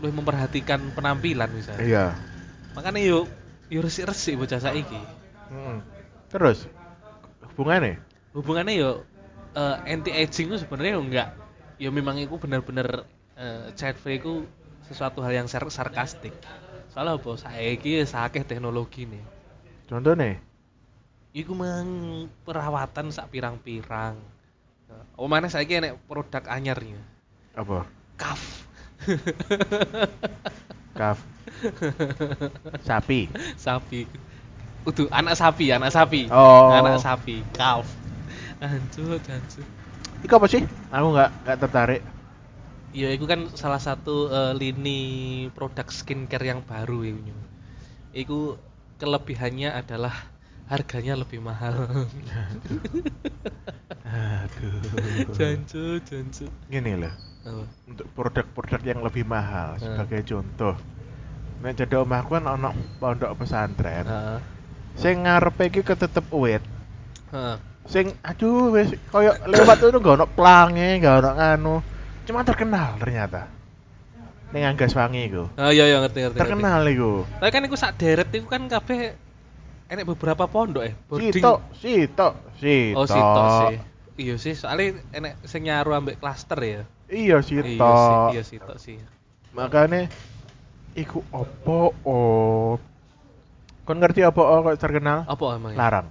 [0.00, 1.84] luwih memperhatikan penampilan misalnya.
[1.84, 2.04] Iya.
[2.72, 3.26] Makanya yuk
[3.70, 4.98] yuk resik-resik bocah saiki.
[5.48, 5.78] Mm.
[6.28, 6.66] Terus
[7.54, 8.02] hubungannya?
[8.34, 8.90] Hubungannya yo
[9.86, 11.28] anti aging itu sebenarnya yo enggak.
[11.80, 14.44] Ya memang itu benar-benar eh, child free itu
[14.84, 16.34] sesuatu hal yang sar sarkastik.
[16.90, 17.30] Soalnya apa?
[17.38, 19.22] Saiki akeh teknologi nih.
[19.86, 20.42] Contohnya?
[21.30, 24.18] Iku mang perawatan sak pirang-pirang.
[25.14, 26.98] Oh mana saiki enek produk anyarnya.
[27.54, 27.86] Apa?
[28.18, 28.66] Kaf.
[30.98, 31.22] Kaf.
[32.88, 33.28] Sapi.
[33.56, 34.06] sapi.
[34.88, 36.28] Udah anak sapi, anak sapi.
[36.32, 36.72] Oh.
[36.72, 37.84] Anak sapi, kaf.
[38.60, 39.64] Anjur, anjur.
[40.20, 40.62] Iku apa sih?
[40.92, 42.02] Aku nggak nggak tertarik.
[42.90, 45.00] Ya itu kan salah satu eh, lini
[45.54, 47.14] produk skincare yang baru ya.
[48.12, 48.58] Iku
[49.00, 50.12] kelebihannya adalah
[50.68, 51.88] harganya lebih mahal.
[54.10, 54.80] Aduh.
[55.34, 56.46] jancu, jancu.
[56.68, 57.14] Gini loh.
[57.46, 57.64] Oh.
[57.88, 59.82] Untuk produk-produk yang lebih mahal Hmm.
[59.96, 60.76] sebagai contoh.
[61.60, 64.08] Nek jadi omahku kan ono pondok pesantren.
[64.08, 64.38] Heeh.
[64.96, 66.64] Sing ngarepe iki ketetep uwit.
[67.32, 67.56] Heeh.
[67.84, 71.74] Sing aduh wis koyo lewat itu gak ono plange, gak ono anu.
[72.24, 73.48] Cuma terkenal ternyata.
[74.50, 75.46] Ning Anggas Wangi iku.
[75.46, 76.38] Oh iya iya ngerti ngerti.
[76.40, 77.28] Terkenal iku.
[77.38, 79.14] Tapi kan iku sak deret itu kan kabeh
[79.90, 80.92] enek beberapa pondok ya.
[81.06, 81.34] boarding.
[81.34, 82.98] Sito, sito, sito.
[82.98, 83.76] Oh sitok sih.
[84.20, 86.82] Iya sih, soalnya enek sing nyaru ambek klaster ya.
[87.10, 87.66] Iya sito.
[87.66, 88.96] Iya sih, iya sitok sih.
[89.54, 90.06] Makanya
[90.98, 92.74] Iku opo oh.
[93.86, 95.26] Kon ngerti apa oh kok terkenal?
[95.26, 95.74] Apa emang?
[95.74, 96.06] Larang.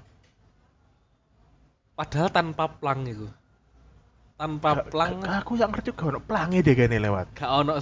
[1.96, 3.28] Padahal tanpa plang itu.
[4.40, 7.36] Tanpa plang Gak- Aku yang ngerti gak ono pelangi deh kene lewat.
[7.36, 7.76] gak ono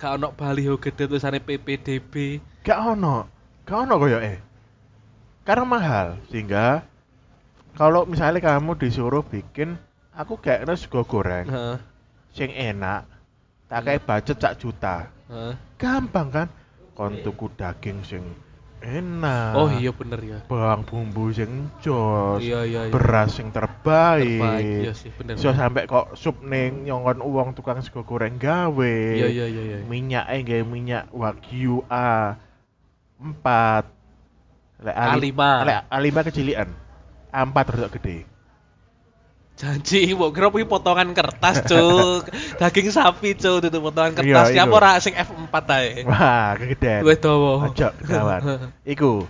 [0.00, 2.40] gak ono baliho gede tulisannya PPDB.
[2.64, 3.28] Gak ono.
[3.68, 4.40] Gak ono koyo eh.
[5.44, 6.84] Karena mahal sehingga
[7.76, 9.76] kalau misalnya kamu disuruh bikin
[10.12, 11.76] aku kayak sego goreng Heeh.
[12.34, 13.06] sing enak
[13.70, 15.08] tak kayak budget sak juta.
[15.30, 15.67] heeh.
[15.78, 16.48] Gampang kan?
[16.92, 18.24] Kon tuku daging sing
[18.82, 19.54] enak.
[19.54, 20.38] Oh iya bener ya.
[20.46, 22.42] Bawang bumbu sing jos.
[22.42, 22.92] Iya iya iya.
[22.94, 24.38] Beras sing terbaik.
[24.42, 25.38] Terbaik, iya sih bener.
[25.38, 28.94] So sampai kok sup ning nyongkon uang tukang sego goreng gawe.
[29.14, 29.78] Iya iya iya iya.
[29.86, 32.34] Minyaknya gawe minyak Wagyu A
[33.18, 33.86] 4.
[34.78, 35.42] Lek Ali- A5.
[35.66, 36.68] Lek A5 kecilian.
[37.30, 38.37] A4 rada gede.
[39.58, 42.30] Janji, mbok kira kuwi potongan kertas, Cuk.
[42.62, 44.46] Daging sapi, Cuk, itu potongan Iya, kertas.
[44.54, 44.70] Ya iku.
[44.70, 45.90] apa ora sing F4 ae.
[46.06, 47.02] Wah, kegedean.
[47.02, 47.66] Luwih dawa.
[47.66, 48.40] Ojo kawan.
[48.94, 49.26] Iku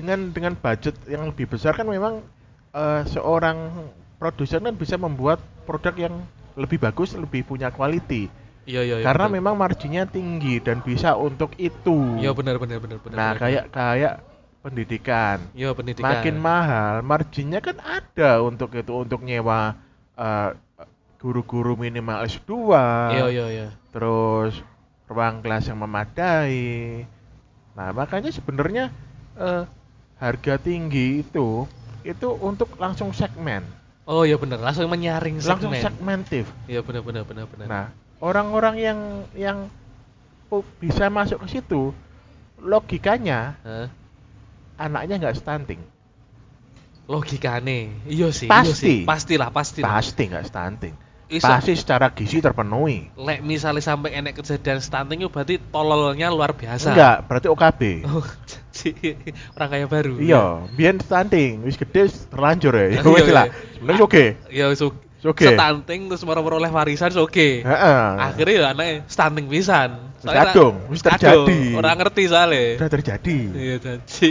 [0.00, 2.24] dengan dengan budget yang lebih besar kan memang
[2.72, 3.68] eh, seorang
[4.16, 6.14] produsen kan bisa membuat produk yang
[6.56, 8.28] lebih bagus, lebih punya quality.
[8.68, 9.04] Iya iya iya.
[9.04, 9.36] Karena bener.
[9.40, 12.20] memang marginnya tinggi dan bisa untuk itu.
[12.20, 13.16] Iya benar benar benar benar.
[13.16, 13.40] nah, benar.
[13.40, 14.12] kayak kayak
[14.60, 15.40] pendidikan.
[15.56, 16.06] Iya pendidikan.
[16.06, 19.74] Makin mahal, marginnya kan ada untuk itu untuk nyewa
[20.16, 20.50] eh,
[21.20, 22.50] guru-guru minimal S2.
[23.12, 23.68] Iya iya iya.
[23.90, 24.54] terus
[25.10, 27.02] ruang kelas yang memadai.
[27.74, 28.92] Nah, makanya sebenarnya
[29.34, 29.64] eh,
[30.20, 31.64] harga tinggi itu
[32.00, 33.60] itu untuk langsung segmen,
[34.08, 35.84] Oh iya benar, langsung menyaring langsung segmen.
[35.84, 36.48] segmentif.
[36.64, 37.66] Iya benar benar benar benar.
[37.68, 37.84] Nah,
[38.24, 38.98] orang-orang yang
[39.36, 39.58] yang
[40.48, 41.92] pu- bisa masuk ke situ,
[42.56, 43.86] logikanya Hah?
[44.80, 45.80] Anaknya nggak stunting,
[47.04, 47.92] logikane.
[48.08, 48.66] Iya sih, Pasti.
[48.66, 48.98] iya sih.
[49.04, 49.90] Pastilah, pastilah.
[49.92, 50.94] pasti nggak stunting,
[51.28, 51.46] Iso.
[51.46, 53.12] pasti secara gizi terpenuhi.
[53.14, 56.94] Lek misalnya sampai enek kejadian stunting itu berarti tololnya luar biasa.
[56.94, 57.80] Enggak, berarti OKB.
[58.08, 58.24] Oh,
[59.58, 60.14] orang kaya baru.
[60.18, 62.86] Iya, biyen stunting, wis gede wis terlanjur ya.
[62.96, 63.34] Ya Iya, wis iya.
[63.34, 63.46] lah.
[63.76, 64.24] Sebenarnya oke.
[64.50, 65.52] Ya so, Oke.
[65.52, 67.60] stunting terus moro-moro oleh warisan oke.
[67.60, 68.00] Heeh.
[68.16, 70.09] Akhirnya ya anaknya stunting pisan.
[70.20, 71.60] Soalnya kadung, wis terjadi.
[71.80, 72.76] Orang ngerti soalnya.
[72.76, 73.38] Sudah terjadi.
[73.56, 74.28] Iya jadi.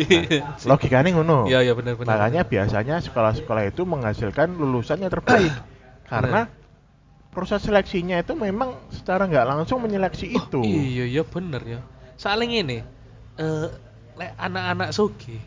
[0.69, 1.49] Logikanya ngono.
[1.49, 2.13] Iya iya benar benar.
[2.13, 5.49] Makanya biasanya sekolah-sekolah itu menghasilkan lulusan yang terbaik.
[6.05, 6.45] Karena
[7.33, 10.61] proses seleksinya itu memang secara nggak langsung menyeleksi Oh, itu.
[10.61, 11.79] Iya iya bener ya.
[12.21, 12.77] Soalnya ini
[13.39, 13.67] eh
[14.19, 15.39] lek anak-anak soge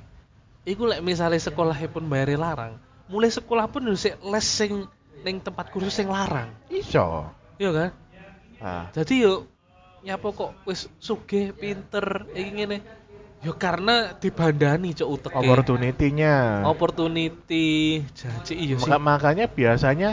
[0.64, 4.88] iku lek misalnya sekolah pun bayar larang, mulai sekolah pun harus les sing
[5.22, 6.50] ning tempat kursus sing larang.
[6.72, 7.28] Iso.
[7.60, 7.90] Iya kan?
[8.62, 9.51] Nah, Jadi yo
[10.02, 12.78] nyapa kok wis sugih, pinter iki ngene.
[13.42, 15.34] Yo karena dibandani cok uteke.
[15.34, 16.62] opportunity-nya.
[16.62, 17.98] Opportunity.
[18.14, 18.86] Janji iya sih.
[18.86, 20.10] Maka, makanya biasanya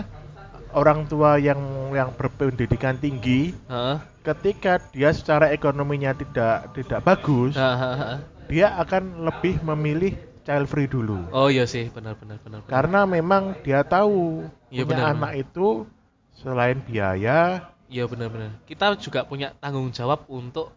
[0.74, 1.62] orang tua yang
[1.94, 3.98] yang berpendidikan tinggi Heeh.
[4.26, 8.22] ketika dia secara ekonominya tidak tidak bagus, Hahaha.
[8.50, 11.30] dia akan lebih memilih child free dulu.
[11.30, 12.66] Oh iya sih, benar benar benar.
[12.66, 12.70] benar.
[12.70, 15.86] Karena memang dia tahu Iya, punya benar, anak itu
[16.34, 18.54] selain biaya, Iya benar-benar.
[18.70, 20.70] Kita juga punya tanggung jawab untuk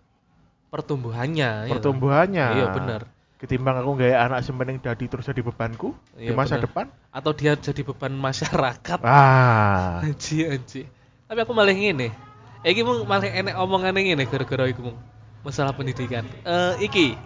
[0.73, 1.69] pertumbuhannya.
[1.69, 2.47] ya pertumbuhannya.
[2.57, 3.01] Iya benar.
[3.37, 6.65] Ketimbang aku gaya anak sementing dadi terus jadi bebanku di Iya, masa benar.
[6.65, 6.87] depan.
[7.11, 8.99] Atau dia jadi beban masyarakat.
[9.03, 10.83] Ah, Anji anji.
[11.29, 12.15] Tapi aku malah ngene.
[12.63, 14.99] Iki mung malah enek omongan ngene gara-gara iku mung
[15.43, 16.23] masalah pendidikan.
[16.47, 17.19] Eh iki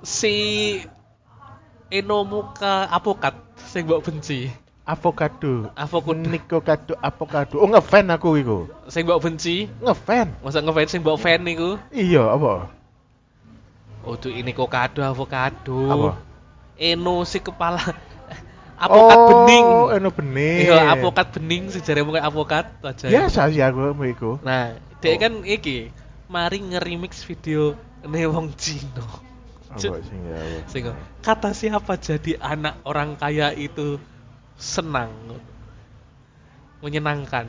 [0.00, 0.34] si
[1.90, 4.50] Enomuka apokat sing mbok benci.
[4.86, 5.68] Avocado.
[5.74, 7.58] Avocado Niko kado avocado.
[7.58, 8.58] Oh ngefan aku iku.
[8.86, 9.66] sing mbok benci.
[9.82, 10.30] Ngefan.
[10.40, 11.76] Masa ngefans sing mbok fan niku?
[11.90, 12.70] Iya, apa?
[14.06, 15.90] Oh tuh ini kokado avocado.
[15.90, 16.10] Apa?
[16.78, 17.82] Eno si kepala
[18.84, 19.66] apokat oh, bening.
[19.98, 20.70] eno bening.
[20.70, 23.10] Iya, apokat bening sejarah mungkin apokat aja.
[23.10, 24.30] Biasa sih aku sama iku.
[24.46, 25.18] Nah, dia Oh.
[25.18, 25.90] kan iki
[26.30, 27.74] mari nge-remix video
[28.06, 29.02] ne wong Cino.
[29.66, 30.38] Apa sing ya?
[30.70, 30.82] Sing
[31.26, 33.98] kata siapa jadi anak orang kaya itu
[34.56, 35.12] senang
[36.80, 37.46] menyenangkan.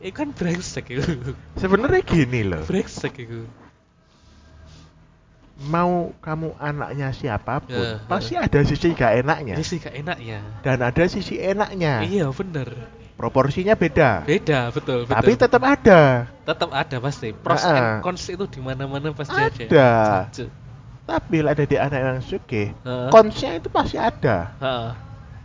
[0.00, 1.36] Itu kan brengsek itu.
[1.56, 2.64] Sebenarnya gini loh.
[2.64, 3.44] brengsek itu.
[5.60, 8.48] Mau kamu anaknya siapa pun, Ya, pasti ya.
[8.48, 10.40] ada sisi gak enaknya Ini sih gak enak ya.
[10.64, 12.00] dan ada sisi enaknya.
[12.00, 12.88] Iya bener.
[13.20, 14.24] Proporsinya beda.
[14.24, 15.12] Beda betul betul.
[15.20, 16.32] Tapi tetap ada.
[16.48, 17.36] tetap ada pasti.
[17.36, 17.76] Pros Ah, ah.
[17.76, 19.52] and cons itu di mana-mana pasti ada.
[20.32, 20.48] Ada.
[21.04, 23.08] Tapi ada di anak yang suke, Heeh.
[23.12, 24.56] konsnya itu pasti ada.
[24.56, 24.88] Heeh.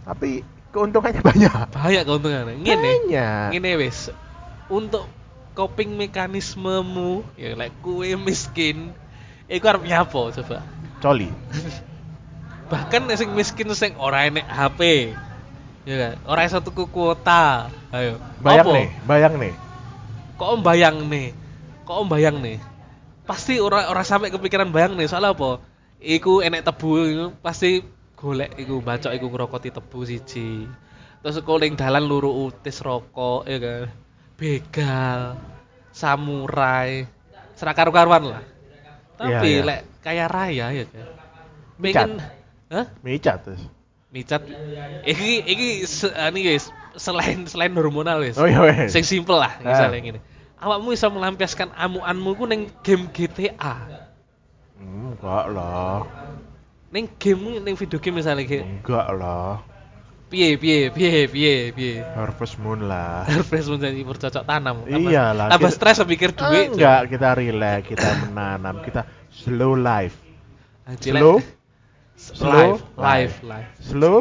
[0.07, 0.29] Tapi
[0.75, 1.51] keuntungannya banyak.
[1.71, 2.59] Bahaya keuntungannya.
[2.59, 2.91] Ngene.
[3.07, 3.47] Banyak.
[3.55, 4.11] Ngene wis.
[4.67, 5.07] Untuk
[5.55, 8.91] coping mekanismemu ya lek kue miskin
[9.47, 10.59] iku arep nyapo coba.
[10.99, 11.31] Coli.
[12.71, 14.79] Bahkan sing miskin sing ora enek HP.
[15.87, 16.13] Ya kan?
[16.27, 17.71] Ora iso tuku kuota.
[17.95, 18.19] Ayo.
[18.43, 18.75] Bayang Apa?
[18.75, 19.53] nih, bayang nih.
[20.35, 21.31] Kok om bayang nih?
[21.87, 22.57] Kok om bayang nih?
[23.25, 25.57] pasti ora ora sampai kepikiran bayang nih soalnya apa
[25.97, 27.81] iku enek tebu pasti
[28.15, 30.65] golek iku bacok iku ngrokoti tebu siji
[31.19, 33.87] terus kok ning dalan luru utis rokok ya kan
[34.35, 35.39] begal
[35.91, 37.07] samurai
[37.53, 38.43] serak karu-karuan lah
[39.15, 39.61] tapi Iya, iya.
[39.63, 41.07] lek kaya raya ya kan
[41.77, 42.11] pengen
[42.65, 42.85] Hah?
[42.99, 43.61] Micat terus.
[44.09, 44.41] micat
[45.03, 48.89] iki iki se, ini guys selain selain hormonal guys Oh iya wes.
[48.89, 49.63] sing simple lah Ah.
[49.65, 50.19] misalnya gini
[50.57, 53.75] awakmu bisa melampiaskan amu-anmu ku ning game GTA
[54.75, 56.03] Hmm, Enggak lah.
[56.95, 59.59] Ning game ning video game misalnya kayak Enggak lah.
[60.25, 63.23] piye piye piye piye piye Harvest Moon lah.
[63.29, 68.79] harvest menjadi bercocok tanam Tambah- Iyalah, tambah stres pikir duit Enggak, kita relax, kita menanam,
[68.79, 70.15] kita slow life.
[70.85, 71.37] Anjir, Slow,
[72.15, 74.19] slow, live live live slow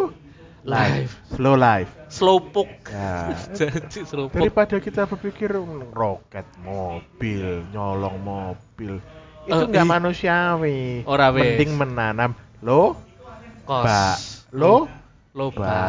[0.65, 0.91] Life.
[0.97, 1.91] life, slow life.
[2.09, 3.37] slowpoke Ya.
[3.59, 8.97] jadi slowpoke Daripada kita berpikir "Hmm, roket, mobil, nyolong mobil,
[9.45, 9.91] itu Eh, enggak ih.
[9.93, 10.81] manusiawi.
[11.05, 11.45] Ora, wes.
[11.55, 12.33] Mending menanam
[12.65, 12.97] lo,
[13.69, 14.17] kos ba,
[14.57, 14.89] lo,
[15.37, 15.85] loba ba,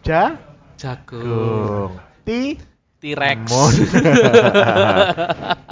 [0.00, 0.40] ja,
[0.80, 1.92] jagung gung,
[2.24, 2.56] ti,
[3.04, 3.44] T-Rex.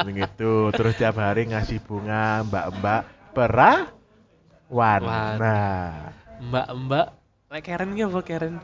[0.05, 3.01] Begitu, terus tiap hari ngasih bunga mbak-mbak
[3.33, 5.01] perawan.
[5.01, 5.37] Wan.
[5.41, 6.13] Nah,
[6.45, 7.07] mbak-mbak
[7.49, 8.55] Lek Karen ki apa Karen?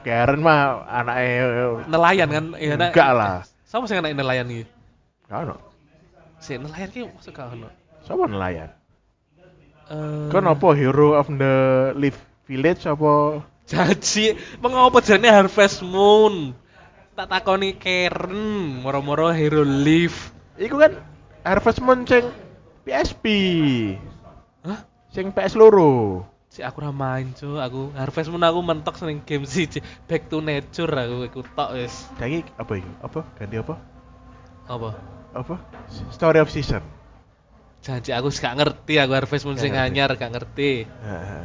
[0.00, 2.44] Karen mah anaknya Nelayan kan?
[2.56, 3.36] Iya, nak- enggak lah.
[3.64, 4.64] Sama sing anak nelayan iki.
[5.28, 5.56] Kau no,
[6.40, 7.68] Si nelayan ki masuk ono.
[8.00, 8.68] siapa nelayan?
[9.90, 11.54] Eh, Kau nopo hero of the
[11.98, 12.14] leaf
[12.46, 13.42] village apa?
[13.66, 16.54] Jaji, mengapa jane Harvest Moon?
[17.14, 20.34] Tak takoni Karen, moro-moro Hero Leaf.
[20.58, 20.98] Iku kan
[21.42, 22.26] Harvest Moon sing
[22.86, 23.24] PSP.
[24.66, 24.86] Hah?
[25.10, 26.22] Sing PS loro.
[26.50, 27.62] Si aku ora main, Cuk.
[27.62, 29.82] Aku Harvest Moon aku mentok seneng game siji.
[30.10, 32.10] Back to Nature aku iku tok wis.
[32.18, 32.90] Saiki apa iku?
[33.06, 33.20] Apa?
[33.38, 33.74] Ganti apa?
[34.66, 34.90] Apa?
[35.34, 35.54] Apa?
[36.10, 36.82] Story of Season.
[37.80, 40.84] Janji aku gak ngerti aku Harvest Moon sing anyar gak ngerti.
[40.84, 41.44] Heeh.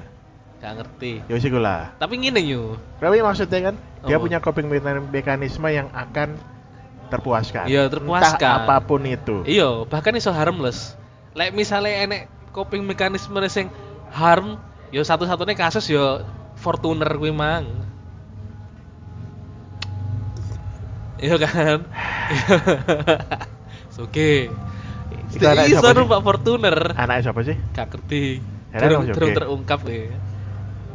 [0.59, 1.23] Gak ngerti.
[1.31, 1.95] Ya wis iku lah.
[1.95, 2.75] Tapi ngene yo.
[2.99, 6.35] Tapi maksudnya kan dia punya coping meka- mekanisme yang akan
[7.07, 7.71] terpuaskan.
[7.71, 8.35] Iya, terpuaskan.
[8.35, 9.47] Entah apa pun itu.
[9.47, 10.99] Iya, bahkan iso harmless.
[11.31, 13.71] Lek misalnya enek coping mekanisme sing
[14.11, 14.59] harm,
[14.91, 16.23] yo satu-satunya kasus yo
[16.55, 17.67] Fortuner kuwi mang.
[21.19, 21.87] Iya kan?
[24.03, 24.51] Oke.
[25.35, 25.97] Iku anak siapa sih?
[25.99, 26.77] numpak Fortuner.
[26.95, 27.55] Anaknya siapa sih?
[27.75, 28.23] Gak ngerti.
[28.75, 29.35] Durung Yogi.
[29.35, 30.15] terungkap ya.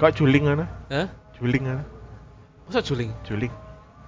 [0.01, 0.65] Kok juling ngono?
[0.93, 1.07] Hah?
[1.37, 1.85] Juling ngono.
[2.69, 3.11] Masa juling?
[3.25, 3.53] Juling.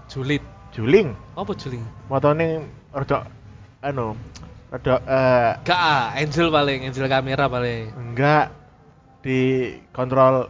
[0.08, 0.42] Julit.
[0.72, 1.12] Juling.
[1.36, 1.84] Apa juling?
[2.08, 3.28] Motone rada
[3.84, 4.16] anu,
[4.72, 7.92] rada eh Gak ah, angel paling, angel kamera paling.
[7.92, 8.52] enggak
[9.20, 10.48] di kontrol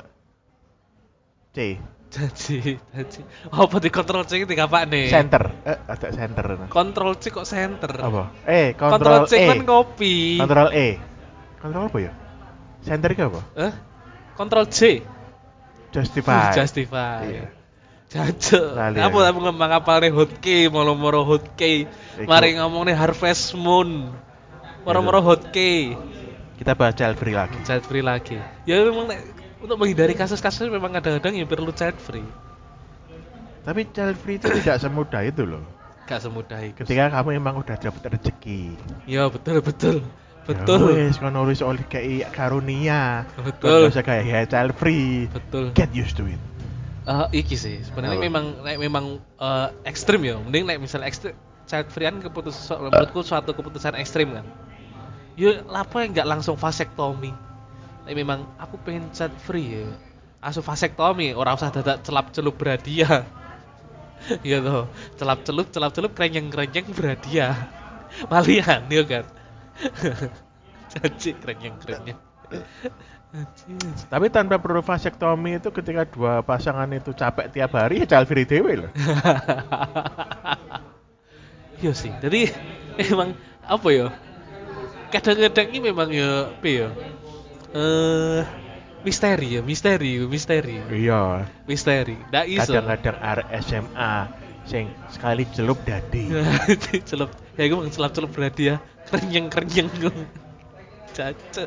[1.54, 1.78] C.
[2.12, 3.20] Janji, janji.
[3.48, 5.08] Apa di control C tiga apa nih?
[5.08, 5.48] Center.
[5.64, 6.44] Eh, ada center.
[6.44, 6.68] ngono.
[6.68, 7.88] Control C kok center?
[7.88, 8.22] Apa?
[8.44, 9.48] Eh, Control, kontrol C E.
[9.48, 10.16] kan kopi.
[10.36, 10.88] Kontrol E.
[11.56, 12.12] Kontrol apa ya?
[12.84, 13.40] Center itu apa?
[13.56, 13.72] Eh?
[14.36, 15.00] Control C.
[15.88, 16.52] Justify.
[16.60, 17.20] Justify.
[17.24, 17.46] Iya.
[18.12, 18.76] Jancuk.
[18.76, 19.18] Apa aku.
[19.24, 21.88] aku ngembang kapalnya hotkey, moro-moro hotkey.
[22.20, 22.28] Iku.
[22.28, 24.12] Mari ngomong nih Harvest Moon.
[24.84, 25.96] Moro-moro hotkey.
[26.60, 27.56] Kita baca child free lagi.
[27.64, 28.36] Child free lagi.
[28.68, 29.08] Ya memang
[29.62, 32.26] untuk menghindari kasus-kasus memang kadang-kadang yang perlu child free.
[33.62, 35.62] Tapi child free itu tidak semudah itu loh.
[36.10, 36.82] Gak semudah itu.
[36.82, 38.74] Ketika kamu emang udah dapat rezeki.
[39.06, 39.96] Ya betul betul.
[40.02, 40.90] Ya Betul.
[40.90, 43.30] wes, kan nulis oleh kayak karunia.
[43.38, 43.86] Betul.
[43.94, 45.30] Usah kayak ya child free.
[45.30, 45.70] Betul.
[45.70, 46.42] Get used to it.
[47.02, 48.26] Eh, iki sih sebenarnya Apa?
[48.30, 51.34] memang nek memang eh, ekstrim ya mending nek misalnya ekstrim
[51.66, 54.46] child free kan keputusan menurutku suatu keputusan ekstrim kan
[55.34, 57.34] ya apa yang nggak langsung vasektomi
[58.02, 59.86] nek memang aku pengen child free ya
[60.42, 63.22] langsung vasektomi orang usah dadak celap celup beradia
[64.46, 67.54] ya toh celap celup celap celup kerenyeng kerenyeng beradia
[68.32, 69.24] malian ya kan
[70.92, 72.18] janji kerenyeng kerenyeng
[74.12, 78.84] Tapi tanpa perlu vasektomi itu ketika dua pasangan itu capek tiap hari ya free dewe
[78.84, 78.92] loh.
[81.80, 82.12] Iya sih.
[82.20, 82.52] Jadi
[83.00, 83.32] memang
[83.64, 84.12] apa ya?
[85.08, 86.88] Kadang-kadang ini memang ya apa ya?
[87.72, 88.42] Eh
[89.02, 90.78] misteri ya, misteri, misteri.
[90.92, 91.48] Iya.
[91.66, 92.14] Misteri.
[92.30, 92.70] Ndak iso.
[92.72, 94.12] Kadang-kadang arek SMA
[94.62, 96.30] sing sekali celup dadi.
[97.10, 97.32] celup.
[97.58, 98.76] Ya gue celup celup berarti ya.
[99.10, 100.14] Kerenyeng kerenyeng gue.
[101.12, 101.64] Caca.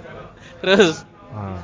[0.61, 1.03] Terus
[1.35, 1.59] Hmm.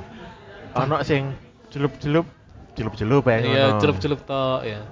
[0.75, 1.31] Ono sing
[1.71, 2.27] celup-celup
[2.75, 3.79] celup-celup ya iya ngono.
[3.79, 4.83] celup-celup tok ya.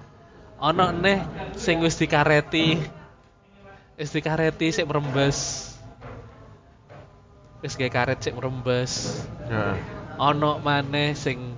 [0.63, 1.19] Ono neh
[1.59, 2.79] sing wis dikareti.
[3.99, 5.68] Wis dikareti sik merembes.
[7.59, 9.23] Wis gawe karet sik merembes.
[9.51, 9.75] Heeh.
[10.19, 11.55] Ono maneh sing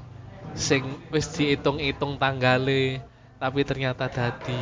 [0.58, 0.82] sing
[1.14, 3.02] wis diitung-itung tanggale
[3.42, 4.62] tapi ternyata dadi.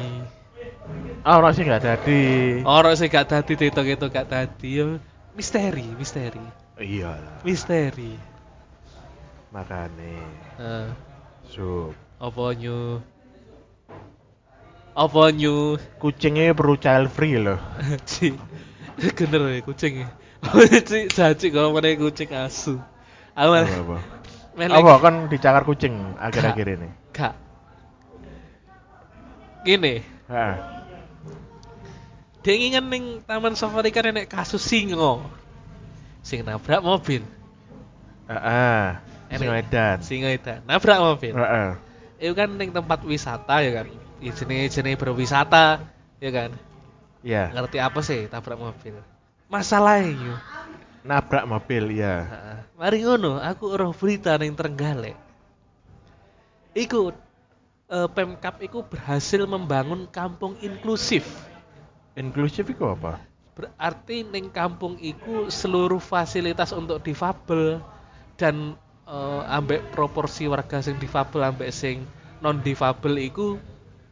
[1.23, 2.21] Ah, ono sing gak dadi.
[2.63, 4.99] Ora sing gak dadi diitung-itung gak dadi
[5.37, 6.41] misteri misteri
[6.79, 7.15] Iya.
[7.47, 8.17] misteri
[9.53, 10.19] Makane
[10.59, 10.87] Eh,
[11.47, 11.95] sup.
[12.19, 12.99] apa nyu
[14.95, 17.59] apa nyu Kucingnya perlu child free loh.
[18.09, 18.35] Ci.
[18.99, 20.03] Bener ya kucing
[20.71, 20.79] ya.
[20.81, 22.79] Ci jaci kalau mana kucing asu.
[23.35, 23.97] Awal Apa apa?
[24.57, 26.89] melek Apa kan dicakar kucing akhir-akhir ini?
[27.11, 27.33] gak.
[29.59, 29.99] Gini,
[30.31, 30.55] Heeh.
[32.39, 35.19] dia ingin ning taman safari kan enek kasus singo.
[36.23, 37.23] Sing nabrak mobil.
[38.31, 38.83] Heeh.
[39.35, 39.67] Sing Enek.
[39.67, 39.97] edan.
[39.99, 41.35] Singo itu nabrak mobil.
[41.35, 41.69] Heeh.
[42.23, 43.87] Itu kan ning tempat wisata ya kan.
[44.23, 45.83] Ya jenis jenis berwisata
[46.23, 46.51] ya kan.
[47.19, 47.51] Iya.
[47.51, 48.95] Ngerti apa sih tabrak mobil?
[49.49, 50.35] Masalahnya yo.
[51.01, 52.29] Nabrak mobil ya.
[52.77, 55.17] Mari ngono, aku roh berita ning Trenggalek.
[56.77, 57.09] Iku
[57.89, 61.25] eh, Pemkap iku berhasil membangun kampung inklusif.
[62.13, 63.17] Inklusif itu apa?
[63.57, 67.81] Berarti ning kampung iku seluruh fasilitas untuk difabel
[68.37, 68.77] dan
[69.09, 72.05] eh, ambek proporsi warga sing difabel ambek sing
[72.37, 73.57] non difabel iku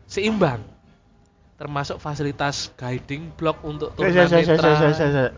[0.09, 0.76] seimbang.
[1.57, 5.33] Termasuk fasilitas guiding block untuk tunanetra.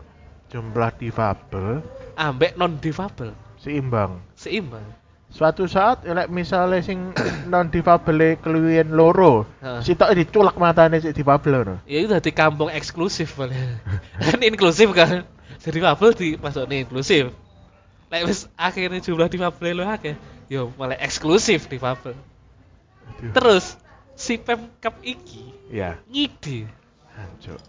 [0.50, 1.80] Jumlah difabel
[2.20, 4.20] ambek non difabel seimbang.
[4.36, 4.84] seimbang.
[5.30, 7.16] Suatu saat lek misalnya sing
[7.52, 9.48] non difabel keluwen loro,
[9.80, 11.76] sitok diculak matane si difabel ngono.
[11.88, 13.38] ya itu dari kampung eksklusif
[14.26, 15.24] kan inklusif kan
[15.64, 17.32] jadi difabel di masuk nih inklusif
[18.10, 20.18] Lek wis akhirnya jumlah difabel lo akeh
[20.50, 22.18] yo malah eksklusif difabel
[23.38, 23.78] terus
[24.20, 25.96] si pemkap iki Iya.
[26.12, 26.68] ngide
[27.16, 27.60] Hancur.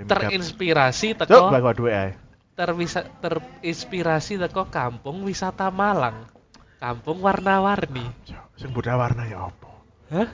[0.00, 1.54] terinspirasi teko
[2.58, 6.26] terwisa, terinspirasi teko kampung wisata Malang
[6.82, 8.10] kampung warna-warni
[8.58, 9.70] Sing buta warna ya apa?
[10.10, 10.28] hah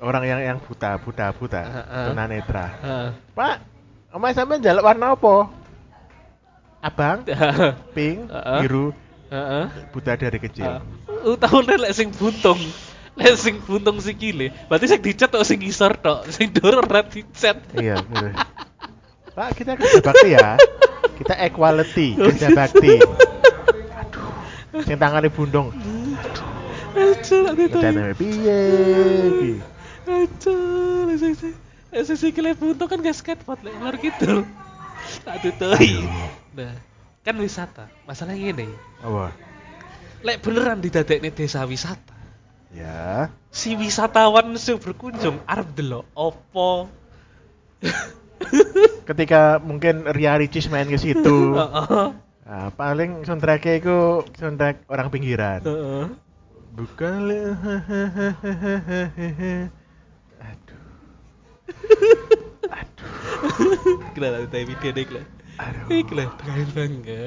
[0.00, 1.60] Orang yang yang buta, buta, buta.
[1.60, 2.04] Heeh.
[2.08, 2.66] Tunanetra.
[2.80, 3.08] Heeh.
[3.36, 3.56] Pak,
[4.16, 5.52] Omah sampean njaluk warna apa?
[6.80, 7.20] Abang,
[7.94, 8.24] pink,
[8.64, 8.96] biru,
[9.28, 9.64] Heeh.
[9.92, 10.80] buta dari kecil.
[11.04, 12.56] Uh, tahu lek sing buntung.
[13.18, 14.54] Lek sing buntung sikile.
[14.70, 17.58] Berarti sing dicat tok sing ngisor tok, sing dor ora dicat.
[17.74, 18.38] Iya, bener.
[19.34, 20.58] Pak, kita kerja bakti ya.
[21.18, 22.98] Kita equality, kerja bakti.
[23.02, 24.82] Aduh.
[24.86, 25.74] Sing tangane bundung.
[26.94, 27.54] Aduh.
[27.54, 28.62] Kerjane piye
[29.26, 29.52] iki?
[30.06, 31.52] Aduh, sing sing
[31.90, 34.46] sing sikile buntung kan gak skateboard lek lor gitu.
[35.26, 35.90] Aduh toi.
[36.54, 36.74] Nah,
[37.26, 37.90] kan wisata.
[38.06, 38.66] Masalahnya gini,
[39.02, 39.34] Apa?
[40.20, 42.19] lek beneran didadekne desa wisata.
[42.70, 43.34] Ya.
[43.50, 46.86] Si wisatawan sing berkunjung arep delok opo.
[49.08, 51.54] Ketika mungkin Ria Ricis main ke situ.
[51.58, 52.06] Heeh.
[52.50, 53.96] Nah, paling soundtracknya itu
[54.34, 55.62] soundtrack orang pinggiran.
[55.62, 56.04] Heeh.
[56.70, 57.58] Bukan le-
[60.40, 60.82] Aduh.
[64.14, 65.24] Kenapa tahu video dek lah.
[65.58, 66.06] Aduh.
[66.14, 67.22] Lah, pengen bangga.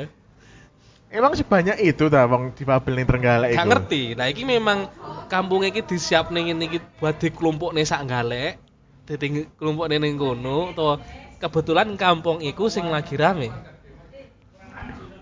[1.14, 3.70] Emang sebanyak itu ta wong difabel ning Trenggalek Gak iku?
[3.70, 4.04] ngerti.
[4.18, 4.90] Nah, iki memang
[5.30, 8.58] kampung iki disiap ning ngene iki buat dikelompokne sak galek.
[9.06, 10.98] Dadi kelompokne ning kono to
[11.38, 13.54] kebetulan kampung iku sing lagi rame.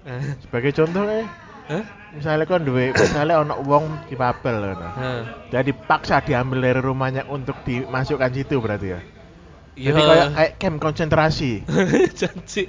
[0.02, 1.28] Eh, Sebagai contoh eh,
[1.70, 1.84] Hah?
[2.16, 4.88] misalnya kan duwe misalnya ono wong difabel ngono.
[4.96, 5.22] Hah.
[5.52, 9.00] Jadi paksa diambil dari rumahnya untuk dimasukkan situ berarti ya.
[9.76, 9.92] Iya.
[9.92, 11.52] Jadi kayak kayak camp konsentrasi.
[12.20, 12.66] janji.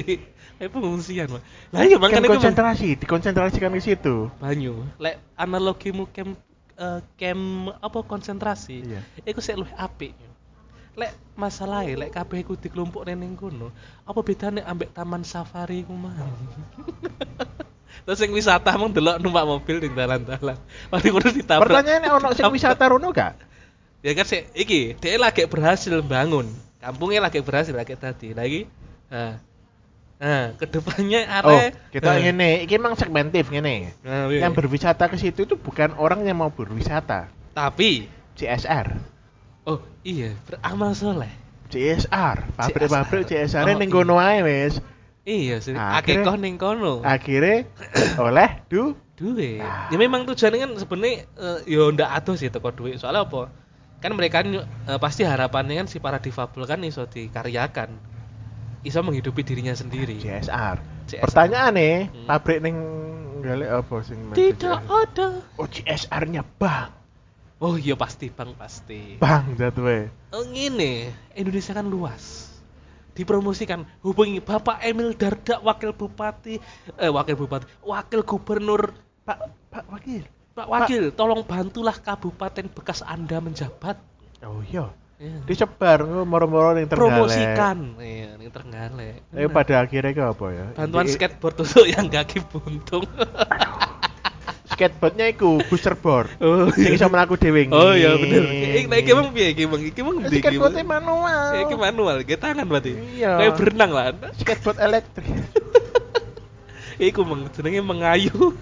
[0.63, 1.43] Kayak pengungsian, Mas.
[1.75, 4.31] Lah iya makanya konsentrasi, dikonsentrasikan ke situ.
[4.39, 4.87] banyu.
[5.03, 6.39] Lek analogimu camp
[6.79, 8.87] eh, camp apa konsentrasi.
[8.87, 9.03] Iya.
[9.27, 10.15] Iku sik luwih apik.
[10.95, 13.75] Lek masalahe lek kabeh iku dikelompokne ning kono,
[14.07, 16.15] apa bedane ambek taman safari ku mang?
[18.07, 20.63] Terus sing wisata mung delok numpak mobil ning dalan-dalan.
[20.95, 21.67] Mari ngono ditabrak.
[21.75, 23.35] Pertanyaannya ono sing wisata rono gak?
[24.07, 26.47] Ya kan sik iki, dia lagi berhasil bangun.
[26.79, 28.31] Kampungnya lagi berhasil lagi tadi.
[28.31, 28.71] Lagi
[29.11, 29.43] nah.
[30.23, 32.23] Nah, ke depannya Oh, are kita Nah.
[32.23, 33.91] ngene, ini emang segmentif ngene.
[34.07, 34.47] Nah, iya.
[34.47, 37.27] Yang berwisata ke situ itu bukan orang yang mau berwisata.
[37.51, 38.07] Tapi
[38.39, 39.03] CSR.
[39.67, 41.31] oh iya, beramal soleh.
[41.75, 43.67] CSR, pabrik-pabrik CSR.
[43.67, 43.97] Oh, ning iya.
[43.99, 44.79] kono ae wis.
[45.23, 47.03] Iya sih, Akhirnya- akeh ning kono.
[47.03, 47.67] Akhirnya
[48.19, 49.59] oleh du duit.
[49.63, 49.87] Ah.
[49.91, 52.99] Ya memang tujuannya kan sebenarnya eh, ya ndak atus sih teko duit.
[52.99, 53.51] Soalnya apa?
[54.03, 58.12] Kan mereka eh, pasti harapannya kan si para difabel kan iso dikaryakan.
[58.83, 60.19] Iso menghidupi dirinya sendiri.
[60.19, 60.77] CSR.
[61.07, 61.23] CSR.
[61.23, 62.27] Pertanyaan nih, Hmm.
[62.27, 62.77] pabrik ning
[63.43, 65.29] galek apa sing Tidak ada.
[65.55, 66.91] Oh, CSR-nya bang.
[67.63, 69.23] Oh iya pasti bang pasti.
[69.23, 70.11] Bang jatuhe.
[70.35, 72.51] Oh ngene, Indonesia kan luas.
[73.15, 76.57] Dipromosikan hubungi Bapak Emil Dardak Wakil Bupati
[76.97, 80.25] eh Wakil Bupati, Wakil Gubernur Pak Pak Wakil.
[80.53, 84.01] Pak Wakil, tolong bantulah Kabupaten bekas Anda menjabat.
[84.43, 84.91] Oh iya.
[85.23, 85.39] Iya.
[85.47, 87.15] Disebar ngono moro-moro ning Trenggalek.
[87.15, 87.79] Promosikan.
[88.03, 89.23] Iya, ning Trenggalek.
[89.31, 89.55] Eh Bener.
[89.55, 90.67] pada akhirnya ke apa ya?
[90.75, 93.07] bantuan Di- skateboard untuk yang kaki buntung.
[94.73, 96.27] skateboardnya iku booster board.
[96.43, 97.71] oh, Sing iso mlaku dhewe.
[97.71, 98.43] Oh iya bener.
[98.51, 99.65] Iki nek iki emang piye iki?
[99.71, 100.01] Iki
[100.59, 101.71] ndi manual.
[101.71, 102.99] Iki manual, iki tangan berarti.
[103.23, 103.39] Iya.
[103.39, 104.05] Kayak berenang lah.
[104.43, 105.31] Skateboard elektrik.
[106.99, 108.59] Iku meng jenenge mengayu.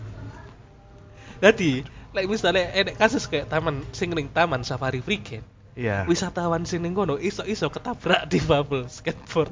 [1.40, 1.80] Dadi,
[2.12, 5.40] lek misalnya enek kasus kayak taman sing ning taman safari weekend,
[5.80, 6.04] Iya.
[6.04, 9.48] wisatawan sing ning kono iso-iso ketabrak di bubble skateboard.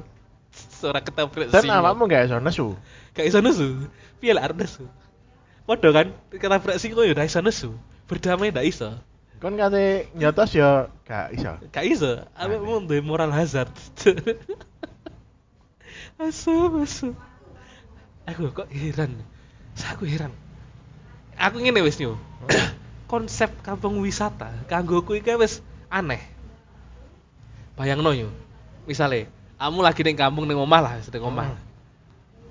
[0.53, 2.67] Seorang ketabrak Dan awakmu gak iso nesu.
[3.17, 3.89] Gak iso nesu.
[4.21, 4.85] Piye lah nesu?
[5.65, 7.69] Padha kan ketabrak singo ya ndak iso nesu.
[8.05, 8.93] Berdamai ndak iso.
[9.41, 11.57] Kon kate nyotos ya gak iso.
[11.73, 12.21] Gak iso.
[12.37, 13.73] Awake mau duwe moral hazard.
[16.21, 17.17] asu asu.
[18.29, 19.17] Aku kok heran.
[19.97, 20.29] Aku heran.
[21.41, 22.21] Aku ngene wis nyo.
[23.11, 26.21] Konsep kampung wisata kanggoku iki wis aneh.
[27.75, 28.29] Bayangno yo.
[28.85, 29.29] Misale,
[29.61, 31.47] kamu lagi ning kampung ning omah lah, ning omah.
[31.53, 31.59] Hmm.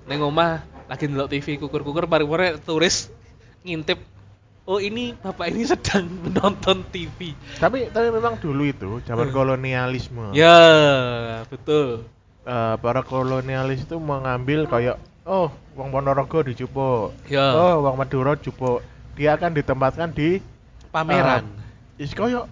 [0.06, 3.12] Ning omah lagi ndelok TV kukur-kukur mari-mari turis
[3.60, 4.00] ngintip
[4.68, 7.32] Oh ini bapak ini sedang menonton TV.
[7.56, 9.36] Tapi tapi memang dulu itu zaman Hmm.
[9.36, 10.36] kolonialisme.
[10.36, 10.60] Ya,
[11.48, 12.04] betul.
[12.44, 17.16] Eh, para kolonialis itu mengambil kayak oh wong Ponorogo dijupuk.
[17.32, 17.56] Ya.
[17.56, 18.84] Oh wong Madura jupuk.
[19.16, 20.44] Dia akan ditempatkan di
[20.92, 21.48] Pameran.
[21.96, 22.44] is koyo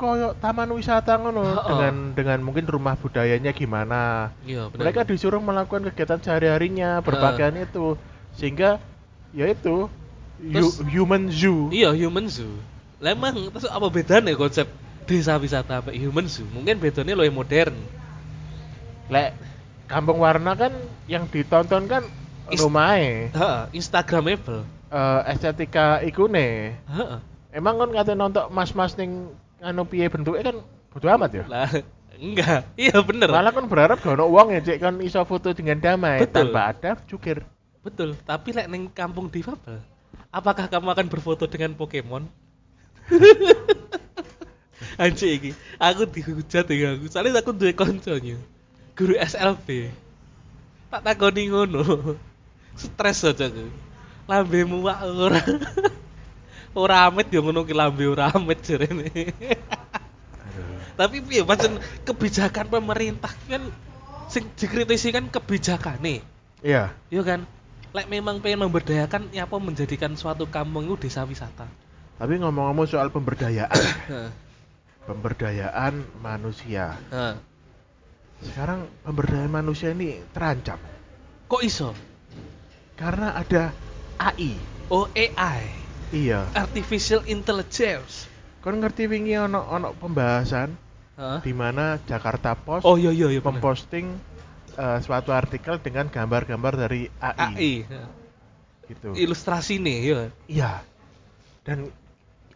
[0.00, 1.68] koyo taman wisata ngono Oh.
[1.68, 4.32] dengan dengan mungkin rumah budayanya gimana.
[4.42, 4.80] Iya, benar.
[4.80, 8.00] Mereka disuruh melakukan kegiatan sehari-harinya berpakaian itu
[8.32, 8.80] sehingga
[9.30, 9.92] ya itu
[10.40, 11.68] hu- Terus- human zoo.
[11.68, 12.56] Iya, human zoo.
[12.96, 14.64] Lah emang terus apa bedanya konsep
[15.04, 16.48] desa wisata sampai human zoo?
[16.48, 17.76] Mungkin bedanya lebih modern.
[19.06, 19.36] Lek
[19.84, 20.70] Kampung Warna kan
[21.04, 22.06] yang ditonton kan
[22.48, 24.62] Is- rumahnya Heeh, instagramable.
[24.88, 26.78] eh, estetika ikune.
[26.78, 27.18] Heeh.
[27.50, 29.26] Emang kan kate nonton mas-mas ning
[29.60, 30.56] anu piye bentuknya kan
[30.90, 31.44] bodo amat ya.
[31.46, 31.70] Lah,
[32.16, 32.66] enggak.
[32.74, 33.28] Iya bener.
[33.28, 36.50] Malah kan berharap gak ono wong ya cek kan iso foto dengan damai Betul.
[36.50, 37.44] tanpa ada cukir.
[37.80, 39.80] Betul, tapi lek neng kampung difabel,
[40.28, 42.28] apakah kamu akan berfoto dengan Pokemon?
[45.00, 45.50] Anjir iki,
[45.80, 47.08] aku dihujat ya aku.
[47.08, 48.36] Soalnya aku duwe konconya.
[48.92, 49.88] Guru SLB.
[50.92, 52.20] Tak takoni ngono.
[52.76, 53.64] Stres aja aku.
[54.28, 55.40] Lambemu wak ora.
[56.76, 59.10] Ora amit ya ngono ki lambe ora amit jarene.
[60.98, 63.62] Tapi piye pancen kebijakan pemerintah kan
[64.28, 66.20] sing dikritisi kan kebijakane.
[66.60, 66.92] Iya.
[67.08, 67.40] Iya kan?
[67.90, 71.66] Lek memang pengen memberdayakan ya apa menjadikan suatu kampung itu desa wisata.
[72.20, 73.72] Tapi ngomong-ngomong soal pemberdayaan,
[75.08, 77.00] pemberdayaan manusia.
[77.08, 77.34] Heeh.
[78.40, 80.80] Sekarang pemberdayaan manusia ini terancam
[81.44, 81.92] Kok iso?
[82.96, 83.72] karena ada
[84.20, 84.60] AI.
[84.92, 85.79] Oh AI,
[86.10, 86.50] Iya.
[86.58, 88.26] artificial intelligence.
[88.60, 90.74] Kon ngerti wingi ono ono pembahasan
[91.16, 91.38] Heeh.
[91.40, 94.18] di mana Jakarta Post Oh iya iya iya memposting
[94.74, 97.72] eh, suatu artikel dengan gambar-gambar dari AI, AI.
[97.86, 98.08] heeh.
[98.90, 99.08] gitu.
[99.14, 100.20] Ilustrasi nih, ya.
[100.50, 100.72] Iya.
[101.62, 101.88] Dan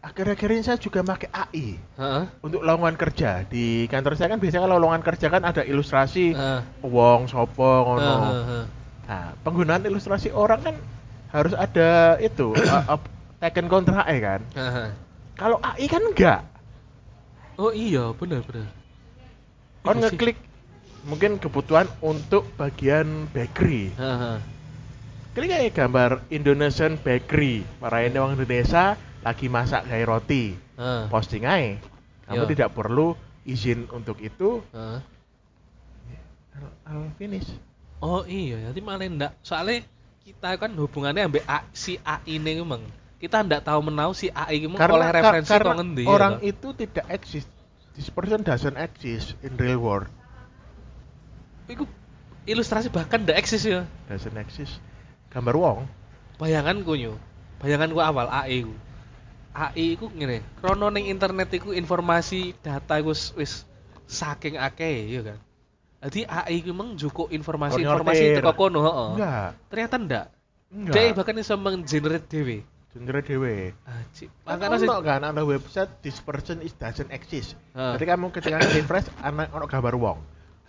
[0.03, 2.23] akhir-akhir ini saya juga pakai AI Heeh.
[2.43, 3.47] untuk lowongan kerja.
[3.47, 6.59] Di kantor saya kan biasanya kalau lowongan kerja kan ada ilustrasi Heeh.
[6.83, 8.03] wong sopo ngono.
[8.03, 8.65] Heeh, heeh.
[9.05, 10.75] Nah, penggunaan ilustrasi orang kan
[11.31, 12.51] harus ada itu
[13.37, 14.41] uh, taken kontrak kan.
[15.35, 16.41] Kalau AI kan enggak.
[17.55, 18.67] Oh iya, bener bener.
[19.83, 20.37] Kon Iya ngeklik
[21.05, 23.93] mungkin kebutuhan untuk bagian bakery.
[23.95, 24.37] Heeh.
[25.35, 27.67] Klik aja gambar Indonesian bakery.
[27.77, 30.55] Para ini orang Indonesia lagi masak kayak roti.
[30.79, 31.11] Heeh.
[31.11, 31.77] Posting aja.
[32.25, 32.49] Kamu Yo.
[32.49, 33.13] tidak perlu
[33.45, 34.63] izin untuk itu.
[34.73, 34.99] Heeh.
[37.19, 37.51] Finish.
[37.99, 39.31] Oh iya, jadi malah ndak.
[39.43, 39.83] Soalnya
[40.23, 42.81] kita kan hubungannya ambek si AI ini emang.
[43.15, 46.03] Kita ndak tahu menau si AI Karena, oleh referensi karena kok ngendi.
[46.05, 47.47] orang ya, itu tidak exist.
[47.95, 50.11] This person doesn't exist in real world.
[51.71, 51.87] Iku
[52.43, 53.87] ilustrasi bahkan ndak eksis ya.
[54.11, 54.77] Doesn't exist.
[55.31, 55.79] Gambar wong.
[56.35, 57.15] Bayanganku nyo.
[57.63, 58.75] Bayanganku awal AI ku.
[59.55, 63.63] AI ku ngene, krono ning internet iku informasi data iku wis- wis
[64.03, 65.39] saking akeh ya kan.
[66.03, 68.43] Jadi AI ku emang cukup informasi-informasi Konyortir.
[68.43, 69.09] teko kono, heeh.
[69.15, 69.49] Enggak.
[69.71, 70.25] Ternyata ndak.
[70.75, 70.93] Enggak.
[70.93, 72.57] Dia bahkan iso menggenerate dhewe.
[72.95, 73.75] Sendiri dewe.
[73.83, 74.31] Anjir.
[74.47, 77.59] Makanya Makanya sih ono kan ada website this person is doesn't exist.
[77.75, 77.99] Heeh.
[77.99, 80.19] Jadi kamu ketika refresh anak ono gambar wong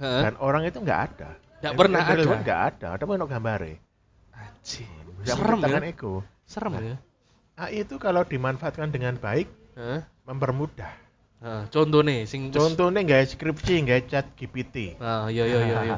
[0.03, 0.23] Heeh.
[0.27, 1.39] dan orang itu enggak ada.
[1.63, 2.23] Nggak In- pernah ada.
[2.27, 2.87] Enggak ada.
[2.99, 3.79] Ada ono gambare.
[4.35, 4.91] Anjir.
[5.23, 5.93] Yang Serem menciptakan ya.
[5.95, 6.15] ego.
[6.43, 6.83] Serem Nah.
[6.83, 6.97] ya.
[7.57, 9.47] AI itu kalau dimanfaatkan dengan baik
[9.79, 10.03] Heeh.
[10.27, 10.93] mempermudah.
[11.37, 14.99] Heeh, contohnya sing Contohnya nggak skripsi, nggak chat GPT.
[14.99, 15.97] Nah, iya iya iya iya.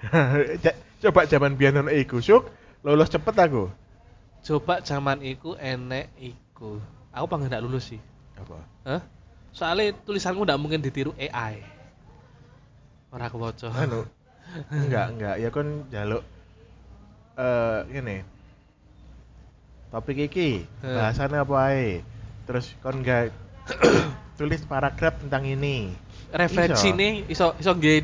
[1.00, 2.52] Coba zaman biyen ono iku, Syuk,
[2.84, 3.72] lulus cepet aku.
[4.40, 6.80] Coba zaman iku enek iku.
[7.12, 8.00] Aku pengen ndak lulus sih.
[8.36, 8.56] Apa?
[8.86, 9.00] Hah?
[9.50, 11.60] Soalnya tulisanmu ndak mungkin ditiru AI.
[13.10, 13.68] Ora kewaca.
[13.74, 14.06] anu
[14.82, 16.22] enggak enggak ya kan jaluk
[17.38, 18.18] eh ini
[19.90, 20.94] topik iki Eh.
[20.94, 22.02] bahasannya apa ae
[22.46, 23.30] terus kon enggak
[24.38, 25.94] tulis paragraf tentang ini
[26.30, 26.98] Referensi Iso.
[26.98, 28.02] nih iso iso nggih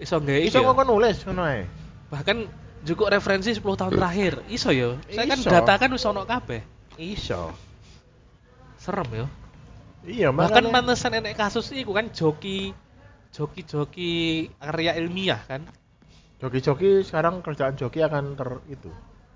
[0.00, 0.72] iso nggih iso iki ya.
[0.72, 1.62] kok nulis ngono ae
[2.10, 2.36] Bahkan
[2.80, 4.32] juga referensi 10 tahun terakhir.
[4.48, 4.96] Iso yo.
[5.06, 5.48] Saya kan Iso.
[5.48, 6.60] data kan wis ono kabeh.
[6.96, 7.52] iso
[8.76, 9.26] Serem yo.
[10.04, 12.72] iya Bahkan makanya pantesan enek kasus iku kan joki
[13.30, 15.64] joki-joki karya ilmiah kan
[16.40, 18.90] joki-joki sekarang kerjaan joki akan ter itu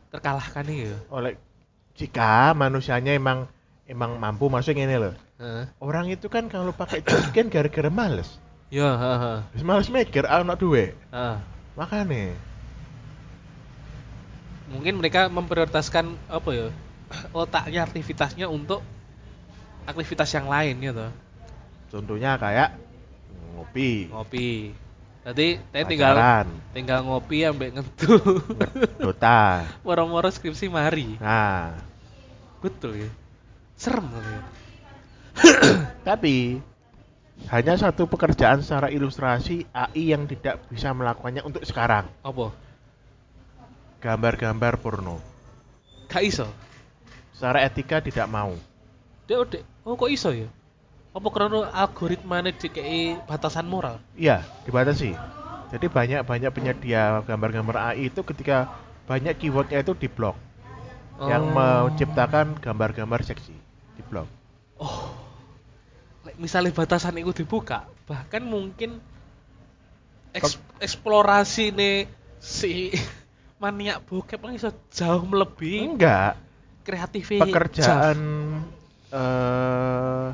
[0.09, 0.97] terkalahkan yo.
[1.13, 1.37] oleh
[1.95, 3.47] jika manusianya emang
[3.87, 5.69] emang mampu maksudnya ini loh Heeh.
[5.85, 8.41] orang itu kan kalau pakai joki kan gara-gara males
[8.73, 9.63] Ya, heeh.
[9.63, 11.37] Males mikir ah ono duwe Heeh.
[11.77, 12.33] makanya
[14.73, 16.69] Mungkin mereka memprioritaskan apa ya?
[17.31, 18.81] otaknya aktivitasnya untuk
[19.85, 21.07] aktivitas yang lain gitu.
[21.93, 22.75] contohnya kayak
[23.55, 24.75] ngopi Ngopi.
[25.25, 26.15] Jadi saya tinggal
[26.77, 28.21] tinggal ngopi ambek ngentu.
[29.01, 31.17] Dota Moro-moro skripsi mari.
[31.17, 31.73] nah
[32.61, 33.11] Betul ya.
[33.77, 34.41] Serem ya.
[36.09, 36.61] tapi
[37.51, 42.55] hanya satu pekerjaan secara ilustrasi AI yang tidak bisa melakukannya untuk sekarang Apa?
[44.05, 45.17] Gambar-gambar porno
[46.13, 46.45] Gak iso.
[47.33, 48.53] secara etika tidak mau
[49.25, 49.63] Dek, dek.
[49.89, 50.53] Oh kok iso ya?
[51.17, 53.97] Apa karena algoritmanya dikei batasan moral?
[54.13, 55.17] iya dibatasi
[55.73, 58.69] jadi banyak-banyak penyedia gambar-gambar AI itu ketika
[59.09, 60.37] banyak keywordnya itu diblok
[61.25, 61.89] yang Oh.
[61.89, 63.57] menciptakan gambar-gambar seksi
[63.97, 64.29] diblok
[64.77, 65.09] Oh.
[66.25, 68.97] Lek misalnya batasan itu dibuka, bahkan mungkin
[70.33, 72.09] eks- eksplorasi nih
[72.41, 72.91] si
[73.65, 76.37] maniak bokep ini bisa jauh melebihi enggak
[76.85, 77.41] kreativitas.
[77.43, 78.19] pekerjaan
[79.09, 80.27] eh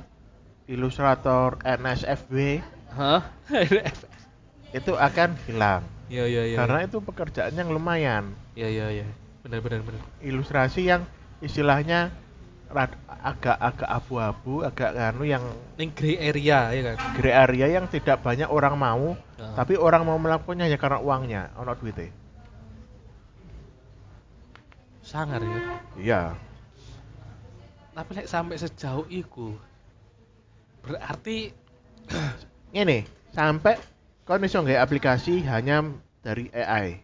[0.66, 2.58] ilustrator NSFW
[2.90, 3.22] Hah?
[4.78, 6.56] itu akan hilang Iya iya iya.
[6.58, 9.06] karena itu pekerjaan yang lumayan Iya iya iya.
[9.40, 10.02] Benar benar benar.
[10.20, 11.06] ilustrasi yang
[11.38, 12.10] istilahnya
[12.66, 15.42] rad- agak-agak abu-abu agak anu yang
[15.74, 16.96] Ning gray area ya kan.
[17.14, 19.54] gray area yang tidak banyak orang mau Heeh.
[19.54, 22.10] tapi orang mau melakukannya hanya karena uangnya ono duitnya
[25.10, 25.58] sangar ya.
[25.98, 26.22] iya.
[27.90, 29.58] Tapi lek sampai sejauh itu
[30.86, 31.50] berarti
[32.80, 33.02] ini
[33.34, 33.74] sampai
[34.22, 35.82] kau iso nggak aplikasi hanya
[36.22, 37.02] dari AI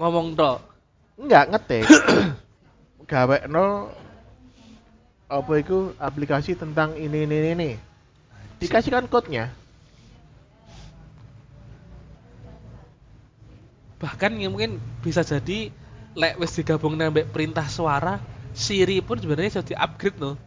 [0.00, 0.58] ngomong tok.
[1.20, 1.84] Enggak ngetik.
[3.10, 3.92] Gawe no
[5.28, 7.70] apa itu aplikasi tentang ini ini ini, ini.
[8.64, 9.52] dikasihkan code-nya.
[14.00, 15.68] Bahkan yang mungkin bisa jadi
[16.14, 18.22] lek wis digabung nambah perintah suara
[18.54, 20.38] Siri pun sebenarnya jadi upgrade no.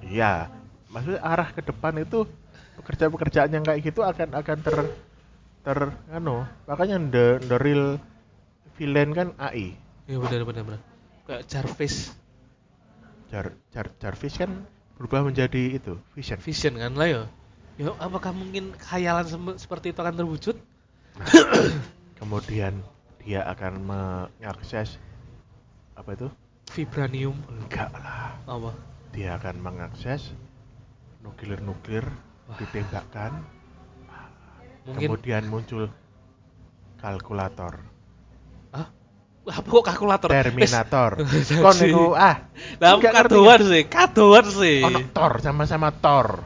[0.00, 0.48] Iya
[0.88, 2.28] maksudnya arah ke depan itu
[2.80, 4.76] pekerjaan-pekerjaan yang kayak gitu akan akan ter
[5.62, 5.78] ter
[6.12, 7.96] anu makanya the the real
[8.76, 9.76] villain kan AI
[10.08, 10.80] ya benar benar benar.
[11.22, 12.10] Kayak Jarvis.
[13.32, 14.68] Jar, Jar, Jarvis kan
[15.00, 16.36] berubah menjadi itu vision.
[16.40, 17.22] Vision kan lah ya
[17.80, 19.24] ya apakah mungkin khayalan
[19.56, 20.56] seperti itu akan terwujud?
[22.20, 22.76] Kemudian
[23.22, 24.98] dia akan mengakses
[25.94, 26.28] apa itu?
[26.74, 27.36] Vibranium.
[27.46, 28.34] Enggak lah.
[28.48, 28.70] Apa?
[29.14, 30.34] Dia akan mengakses
[31.22, 32.02] nuklir-nuklir
[32.58, 33.44] ditembakkan.
[34.82, 35.86] Mungkin kemudian muncul
[36.98, 37.78] kalkulator.
[38.74, 38.90] Ah
[39.46, 40.28] apa kok kalkulator?
[40.30, 41.10] Terminator.
[41.62, 42.50] Kon niku ah
[42.82, 44.82] lah kadoan sih kadoan sih.
[44.82, 46.42] Ono Thor sama-sama Thor.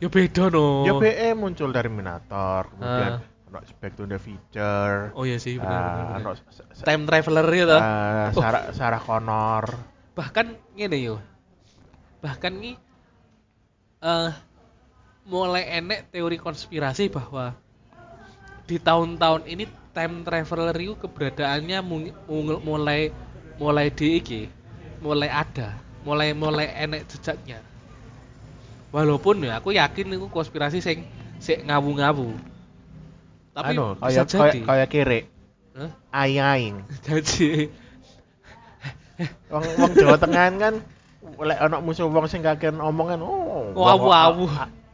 [0.00, 0.88] Ya beda no.
[0.88, 3.33] Ya BE muncul Terminator kemudian Ah.
[3.54, 5.14] Ono Back to the Future.
[5.14, 7.76] Oh iya sih benar s- time traveler gitu.
[7.76, 8.40] Ah, Oh.
[8.40, 9.64] Sarah, Sarah Connor.
[10.14, 11.16] Bahkan ngene yo.
[12.18, 12.74] Bahkan nih
[14.00, 14.30] eh
[15.24, 17.56] mulai enek teori konspirasi bahwa
[18.64, 21.78] di tahun-tahun ini time traveler itu keberadaannya
[22.60, 23.12] mulai
[23.56, 24.42] mulai di iki
[25.00, 27.60] mulai ada mulai mulai enek jejaknya.
[28.92, 31.02] Walaupun ya aku yakin itu konspirasi sing
[31.42, 32.30] sing ngawu-ngawu
[33.54, 35.20] tapi anu bisa kayak jadi kayak kere
[35.74, 35.90] Hah?
[36.12, 36.74] aing-aing
[37.06, 37.70] jadi
[39.50, 40.74] wong wong Jawa Tengah kan
[41.40, 44.46] lek ana musuh wong sing kakean omongan oh Oh, awu-awu.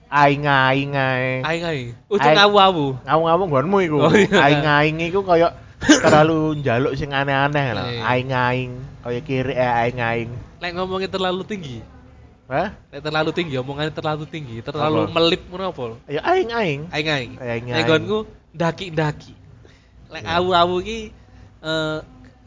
[0.09, 2.37] aing-aing ae aing aing ujung Aing.
[2.37, 4.39] ngawu-ngawu ngawung-ngawung nggonmu iku Oh, iya.
[4.43, 5.53] aing-aing iku kaya
[6.05, 8.03] terlalu njaluk sing aneh-aneh lho Iya.
[8.05, 10.31] aing-aing kaya kiri eh aing-aing
[10.61, 11.81] Lek ngomongnya terlalu tinggi,
[12.45, 12.77] Hah?
[12.93, 15.97] lek terlalu tinggi, omongannya terlalu tinggi, terlalu melip ngono apa?
[16.05, 17.33] ya aing-aing Aing aing.
[17.41, 17.81] Aing-aing.
[17.81, 17.89] Lek
[18.55, 19.33] ndaki-ndaki.
[20.11, 20.39] Lek Iya.
[20.43, 20.99] awu-awu iki
[21.63, 21.99] eh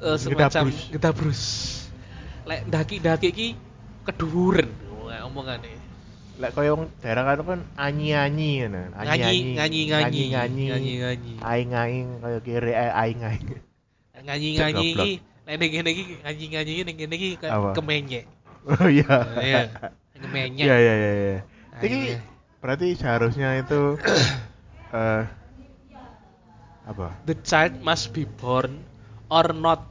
[0.04, 1.42] eh, semacam Gedabrus.
[2.44, 3.48] Lek ndaki-ndaki iki
[4.04, 4.68] keduren
[5.24, 5.80] omongane.
[6.34, 8.90] lek koyo wong daerah kan kan anyi-anyi ngono.
[8.98, 9.54] nganyi.
[9.54, 10.64] nganyi nganyi
[11.46, 13.48] Aing-aing koyo kiri eh, aing-aing.
[14.74, 15.06] goblok.
[15.06, 15.12] iki
[15.46, 17.48] nek ning kene iki iki ning kene iki Apa?
[17.48, 18.26] kayak kemenyek
[18.64, 19.16] Oh iya.
[19.44, 19.62] Iya.
[20.18, 21.40] kemenyek Iya iya iya iya.
[21.84, 22.20] Ini iya.
[22.64, 24.00] berarti seharusnya itu
[24.98, 25.24] eh
[26.84, 27.16] apa?
[27.26, 28.84] the child must be born
[29.32, 29.88] or not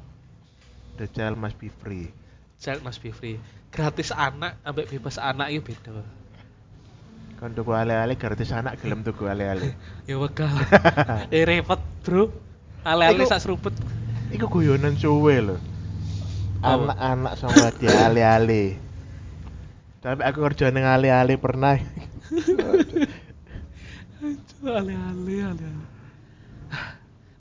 [1.00, 2.12] The child must be free.
[2.60, 3.40] child must be free
[3.72, 6.04] gratis anak ambek bebas anak itu beda
[7.42, 9.74] Kon tuku ale-ale gratis anak gelem tuku ale-ale.
[10.08, 10.52] ya wegah
[11.34, 12.30] eh repot bro
[12.86, 13.74] ale-ale sak seruput
[14.30, 15.56] Iku guyonan suwe lho.
[16.62, 18.78] Anak-anak sama dia ale-ale.
[20.00, 21.76] Tapi aku kerja ning ale-ale pernah.
[24.62, 25.91] ale-ale ale-ale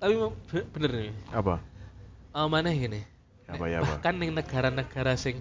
[0.02, 0.14] tapi
[0.50, 1.14] be- bener nih.
[1.34, 1.62] Apa?
[2.36, 3.02] oh, mana gini
[3.52, 3.98] Apa ya, apa?
[4.00, 5.36] bahkan ning negara-negara sing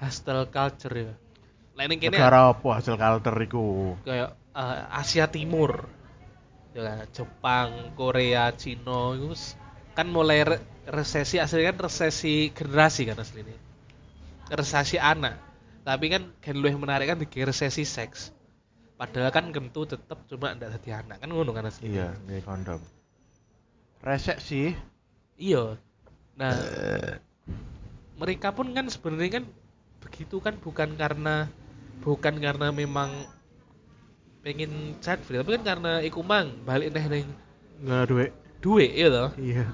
[0.00, 1.12] hostile culture ya.
[1.78, 3.64] Lain kene Negara apa hasil culture iku?
[4.06, 5.72] kayak eh, Asia Timur.
[6.74, 9.30] Ya Jepang Korea Cina itu
[9.96, 13.56] kan mulai re- resesi aslinya kan resesi generasi kan aslinya
[14.60, 15.34] resesi anak.
[15.84, 18.32] Tapi kan kan lebih menarik kan di resesi seks.
[19.00, 21.16] Padahal kan kentu tetap cuma ndak jadi anak.
[21.22, 22.80] Kan ngono kan aslinya Iya, nggak kondom.
[24.04, 24.76] Resek sih.
[25.34, 25.80] iya
[26.34, 26.54] nah
[28.14, 29.44] mereka pun kan sebenarnya kan
[29.98, 31.48] begitu kan bukan karena
[32.02, 33.10] bukan karena memang
[34.44, 37.26] pengen chat free tapi kan karena iku mang balik neh ning
[37.82, 38.30] Nggak duit.
[38.60, 39.66] duit ya toh Iya.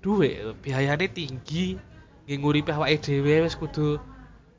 [0.00, 1.76] duit biayanya tinggi
[2.24, 3.98] nggih nguripi awake dhewe wis kudu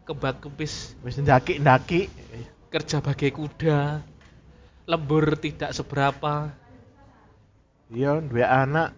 [0.03, 2.11] kebak kempis Wis ndaki-ndaki.
[2.69, 4.01] kerja bagai kuda
[4.84, 6.51] lembur tidak seberapa
[7.93, 8.97] Iya, duwe anak,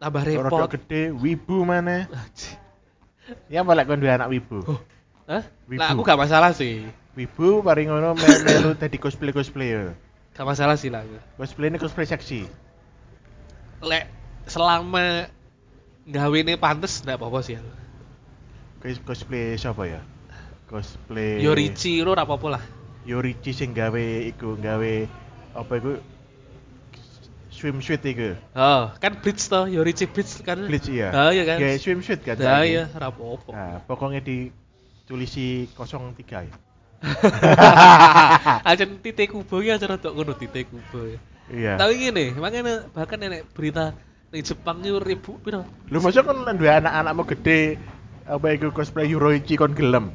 [0.00, 2.08] tambah repot gede, wibu mana?
[3.52, 4.64] Ya balik kon duwe anak wibu.
[4.64, 4.80] Oh.
[5.30, 5.46] Hah?
[5.70, 5.78] Wibu.
[5.78, 6.82] Lah aku gak masalah sih
[7.14, 9.94] Wibu paling ngono me- melu dadi cosplay-cosplay ya.
[10.34, 11.06] gak masalah sih lah
[11.38, 12.48] Cosplay ini cosplay seksi.
[13.80, 14.10] lek
[14.50, 15.30] selama
[16.10, 17.60] gawe ini pantes ndak apa-apa sih
[18.82, 20.00] Cos- Cosplay siapa ya?
[20.66, 22.62] Cosplay Yorichi lo apa-apa lah
[23.06, 24.92] Yorichi sing gawe iku gawe
[25.54, 25.92] apa iku
[27.60, 28.32] swimsuit iku.
[28.56, 31.12] oh kan Bleach toh Yorichi Bleach kan Bleach iya.
[31.12, 32.40] ah iya kan Gawe swimsuit kan.
[32.40, 32.72] ah saiki.
[32.72, 36.16] iya ora apa-apa Nah, pokoknya ditulisi 03
[36.48, 36.54] ya.
[38.68, 41.18] aja titik kubo ya aja rada ngono titik kubo ya
[41.50, 41.74] Iya.
[41.76, 43.90] tapi gini makanya bahkan nenek berita
[44.30, 47.74] di Jepang itu ribu piro Lu masuk kan duwe anak-anak mau gede
[48.22, 50.14] apa iku cosplay Yorichi kon gelem.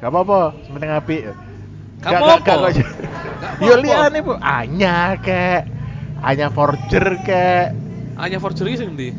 [0.00, 1.22] Gak apa-apa, sementing apik.
[2.00, 2.72] Gak apa-apa.
[3.60, 5.68] Yo liane Bu, Anya kek.
[6.20, 7.72] Anya Forger kek.
[8.20, 9.16] hanya forgery sing ndi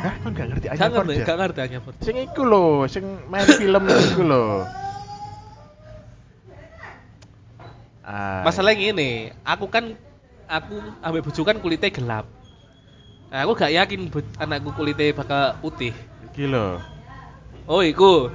[0.00, 1.24] Hah, kon gak ngerti Anya Forger?
[1.26, 4.44] gak ngerti hanya forgery Sing iku lho, sing main film iku lho.
[8.00, 9.10] Ah, masalahnya gini
[9.44, 9.94] aku kan
[10.50, 12.26] aku ambil bojo kan kulitnya gelap
[13.30, 15.94] nah, aku gak yakin anakku kulitnya bakal putih
[16.26, 16.78] iki lho.
[17.66, 18.30] oh iku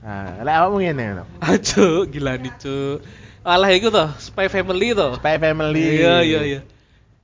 [0.00, 1.24] Nah, lek awakmu ngene lho.
[1.44, 3.04] aja gila nih cu
[3.42, 5.16] alah iku toh spy family toh.
[5.16, 6.00] Spy Family.
[6.00, 6.60] iya iya iya.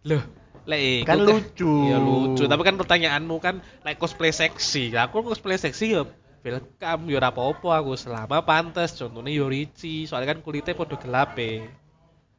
[0.07, 0.23] Loh
[0.67, 1.73] lek iku Kan lucu.
[1.87, 2.45] iya lucu.
[2.49, 3.55] Tapi kan pertanyaanmu kan
[3.85, 4.91] like cosplay seksi.
[4.97, 5.95] Aku cosplay seksi?
[5.95, 6.03] Ya
[6.43, 7.03] welcome.
[7.11, 7.85] Ya ora apa-apa.
[7.85, 11.67] Aku selama pantas contohnya Yorichi soalnya kan kulitnya podo gelap e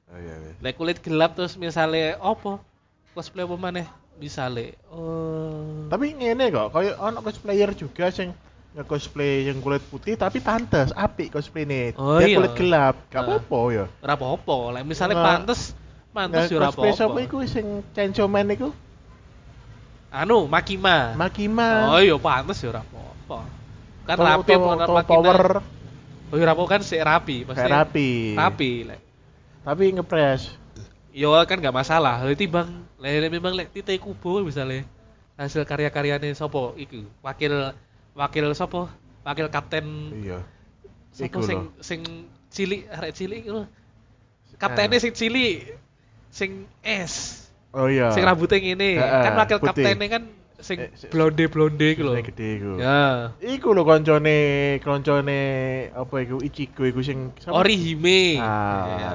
[0.08, 0.52] Oh iya, iya.
[0.64, 2.64] Lek kulit gelap terus misalnya opo
[3.12, 3.88] cosplay apa maneh?
[4.18, 8.34] Misalnya oh Tapi ngene kok, koyo ono cosplayer juga sing
[8.74, 11.96] nge-cosplay yang kulit putih tapi pantes, apik cosplay nih.
[11.96, 12.38] Oh Dia iya.
[12.38, 13.24] kulit gelap, gak Ah.
[13.26, 13.86] apa-apa ya.
[14.00, 15.62] ora apa-apa lek misalnya Nggak- pantes
[16.10, 18.70] pantes ya ora cosplay sapa apa-apa iku sing Chainsaw Man iku?
[20.10, 21.92] anu Makima Makima.
[21.92, 23.40] oh iya pantes ya ora apa-apa
[24.04, 25.40] kan rapi utawa Makina power
[26.28, 28.10] oh iya ora apa kan sik rapi pasti rapi.
[28.34, 29.00] rapi lek
[29.62, 30.56] Tapi ngepres.
[31.12, 34.88] yo kan gak masalah lek timbang lek memang lek titik kubo misalnya
[35.36, 37.76] hasil karya-karyane sopo iku wakil
[38.18, 38.90] wakil sopo
[39.22, 39.86] wakil kapten
[40.18, 40.42] Iya.
[41.14, 42.00] Sopo sing sing
[42.50, 43.64] cilik arek cilik iku lho.
[44.58, 45.78] Kaptennya sing cilik
[46.34, 47.46] sing es.
[47.78, 48.10] Oh iya.
[48.10, 48.98] Sing rambutnya ngene.
[48.98, 50.24] Heeh, kan wakil kaptennya kan
[50.58, 52.14] sing Eh, si- blonde-blonde iku lho.
[52.18, 52.72] Sing gede iku.
[52.82, 53.34] Ya.
[53.38, 54.38] Iku lho koncone
[54.82, 55.40] koncone
[55.94, 57.30] apa iku Ichigo iku sing?
[57.46, 58.42] Orihime.
[58.42, 58.86] Ah.
[58.98, 59.12] Ya.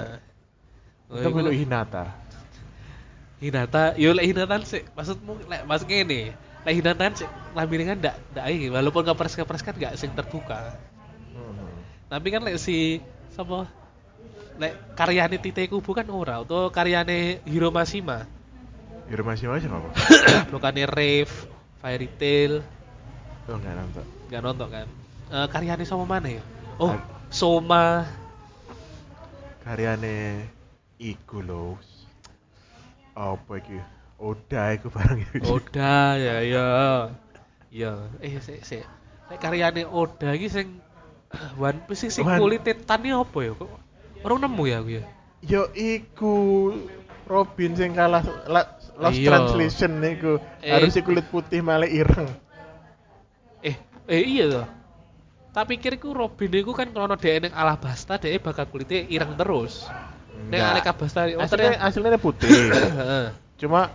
[1.11, 2.15] Oh, Itu kudu Hinata.
[3.43, 6.31] Hinata, yo lek Hinata sih maksudmu lek masuk ngene.
[6.63, 10.79] Hinata sih lambene kan ndak ndak iki walaupun kepres-kepres kan gak sing terbuka.
[11.35, 11.75] Hmm.
[12.07, 13.03] Tapi kan lek si
[13.35, 13.67] sapa
[14.63, 18.31] lek karyane Tite Kubo kan ora atau karyane Hiro Mashima.
[19.11, 19.91] Hiro Mashima sing apa?
[20.55, 21.35] bukannya Rave,
[21.83, 22.63] Fairy Tail,
[23.51, 24.05] Oh enggak nonton.
[24.31, 24.87] nggak nonton kan?
[25.35, 26.43] Eh karyanya sama mana ya?
[26.79, 27.03] Oh, Ah.
[27.33, 28.07] Soma,
[29.65, 30.47] karyane
[31.01, 31.75] iku lho.
[33.13, 33.77] Apa iki?
[34.23, 35.19] Oda iku barang.
[35.51, 36.67] Oda ya ya.
[37.75, 37.93] Ya,
[38.23, 38.87] eh sik sik.
[39.27, 40.79] Nek karyane Oda iki sing
[41.59, 43.71] One Piece sing One- kulit titane apa ya kok?
[44.23, 45.05] Orang nemu ya aku ya.
[45.43, 46.35] Yo iku
[47.27, 49.29] Robin sing kalah la- Lost Iya.
[49.33, 50.37] Translation niku.
[50.61, 50.69] Eh.
[50.69, 52.29] Harus kulit putih malah ireng.
[53.65, 53.75] Eh,
[54.07, 54.67] eh iya toh.
[55.57, 59.89] Tak pikir iku Robin iku kan krono dhek ning Alabasta dhek bakal kulitnya ireng terus.
[60.33, 60.85] Enggak.
[60.85, 62.53] Alabasta oh Aslinya, aslinya putih.
[63.61, 63.89] Cuma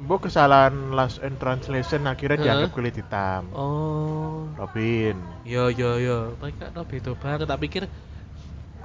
[0.00, 2.44] Mbok kesalahan Lost in Translation akhirnya Heeh.
[2.48, 3.52] dianggap kulit hitam.
[3.52, 4.48] Oh.
[4.56, 5.20] Robin.
[5.44, 7.44] Yo yo yo, mereka no beda banget.
[7.44, 7.82] Tak pikir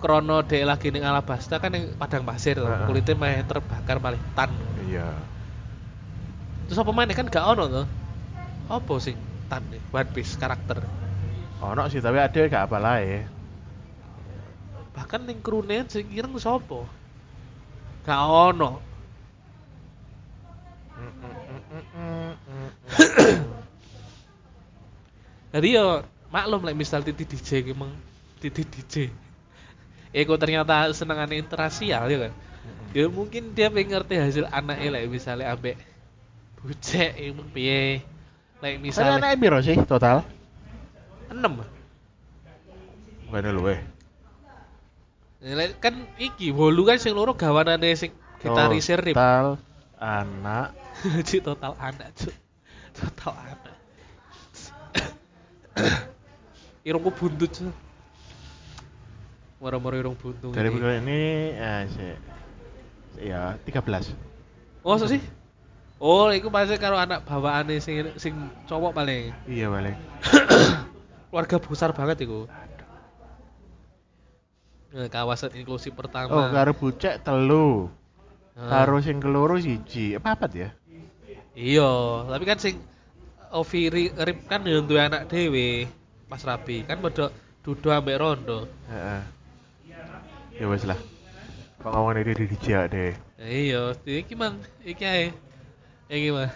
[0.04, 2.84] krono dek lagi ning Alabasta kan ning padang pasir Heeh.
[2.84, 4.52] kulitnya mah terbakar paling tan.
[4.84, 5.08] Iya.
[6.68, 7.88] Terus apa mana kan gak ono tuh.
[8.68, 9.16] Apa sing
[9.48, 10.84] tan nih One Piece karakter.
[11.64, 13.24] Ono sih tapi ada gak apa lah ya.
[14.92, 16.84] Bahkan ning krune sing ireng sapa?
[18.04, 18.84] Gak ono.
[25.56, 27.92] Jadi yo maklum lah misal Titi DJ emang
[28.44, 29.08] Titi DJ.
[30.16, 32.34] Eko ternyata senengane interasial ya kan.
[32.96, 35.76] Ya mungkin dia pengen ngerti hasil anaknya lah misalnya ambek
[36.64, 38.04] bucek emang piye.
[38.64, 40.24] Like Misalnya anak biro sih total?
[41.32, 41.66] enam.
[43.28, 43.82] Bukan lu eh.
[45.46, 49.14] Like, kan iki bolu kan sing loro gawanane sing gitaris rip.
[49.14, 49.60] Total
[50.00, 50.76] anak
[51.28, 52.34] Cik total anak cuk.
[52.96, 53.76] Total anak.
[56.86, 57.74] Irungku buntut cuk.
[59.60, 60.52] Moro-moro irung buntung.
[60.54, 62.14] dari bulan ini eh, sih
[63.24, 64.14] ya 13
[64.86, 65.18] Oh, so sih?
[65.98, 68.36] Oh, iku pasti karo anak bawaane sing sing
[68.70, 69.34] cowok paling.
[69.50, 69.98] iya balik
[71.32, 72.46] Keluarga besar banget iku.
[74.96, 76.54] Nah, kawasan inklusif oh pertama.
[76.54, 77.92] karo bucek telu
[78.56, 80.70] karo sing keloro siji apa apa ya
[81.56, 81.88] Iya,
[82.28, 82.76] tapi kan sing
[83.56, 85.88] Ovi ri- Rip kan yo duwe anak dhewe
[86.28, 86.84] pas rabi.
[86.84, 87.32] Kan padha
[87.64, 88.68] dudu ambek rondo.
[88.92, 89.24] Heeh.
[90.56, 90.96] ya wes lah
[91.84, 94.56] kok ngomong dari di dijak deh Iya, iki mang,
[94.88, 95.36] iki ae.
[96.08, 96.48] Iki mah.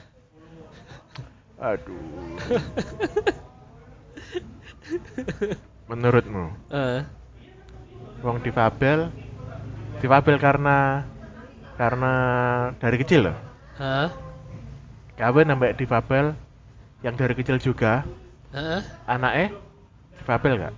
[1.60, 2.40] aduh
[5.92, 7.04] menurutmu Eh,
[8.24, 9.12] wong difabel
[10.00, 11.04] difabel karena
[11.76, 12.14] karena
[12.80, 13.36] dari kecil loh
[13.76, 14.08] hah?
[15.20, 16.26] Kawin sampai difabel
[17.04, 18.08] yang dari kecil juga
[18.56, 18.80] Heeh.
[19.06, 19.52] anaknya
[20.18, 20.76] difabel nggak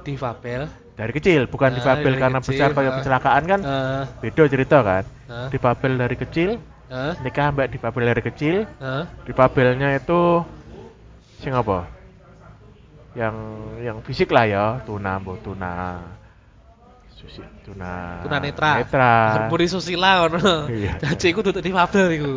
[0.00, 0.64] Difabel.
[0.96, 2.96] dari kecil bukan Ah, difabel dari karena kecil, besar kayak ah.
[3.00, 4.02] kecelakaan kan Heeh.
[4.20, 5.48] beda cerita kan Heeh.
[5.48, 6.50] difabel dari kecil
[6.90, 7.12] Heeh.
[7.22, 9.04] nikah sampai difabel dari kecil Heeh.
[9.24, 10.20] difabelnya itu
[11.40, 11.88] sing apa
[13.16, 13.34] yang
[13.80, 15.98] yang fisik lah ya tuna bu tuna
[17.20, 17.44] susi.
[17.68, 18.80] Tuna Tuna netra.
[18.80, 19.12] netra.
[19.36, 20.40] Harmoni susila ngono.
[20.80, 20.96] Iya.
[21.04, 22.34] Dadi iku tutuk difabel iku.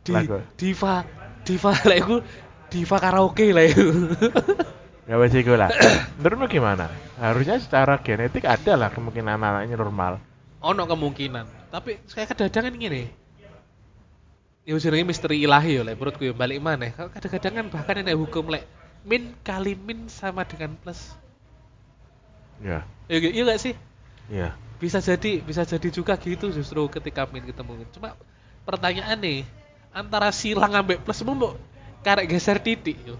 [0.00, 0.12] Di
[0.56, 1.04] diva
[1.44, 2.16] diva lah iku.
[2.72, 3.88] Diva karaoke lah iku.
[5.04, 5.68] ya wes iku lah.
[6.24, 6.88] Menurutmu gimana?
[7.20, 10.16] Harusnya secara genetik ada lah kemungkinan anaknya normal.
[10.64, 11.68] Ono kemungkinan.
[11.68, 13.02] Tapi kayak kadang-kadang kan gini.
[14.68, 18.52] Ya jenenge misteri ilahi ya lek menurutku ya balik mana kadang-kadang kan bahkan ada hukum
[18.54, 18.68] lek
[19.08, 21.16] min kali min sama dengan plus
[22.60, 22.84] ya.
[23.10, 23.74] Ya iya iya gak sih?
[24.30, 24.54] Ya.
[24.80, 28.16] Bisa jadi bisa jadi juga gitu justru ketika min ketemu cuma
[28.64, 29.44] pertanyaan nih
[29.90, 31.56] antara silang ambek plus mau
[32.00, 33.16] karek geser titik yo.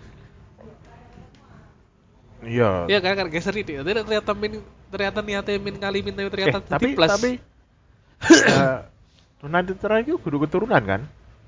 [2.40, 2.88] Iya.
[2.88, 3.84] Iya kan karek geser titik.
[3.84, 4.52] Ternyata- ternyata min
[4.88, 7.10] ternyata niatnya min kali min tapi ternyata eh, tapi plus.
[7.10, 7.30] tapi
[8.56, 8.78] eh,
[9.40, 11.00] tuna netra itu kudu keturunan kan?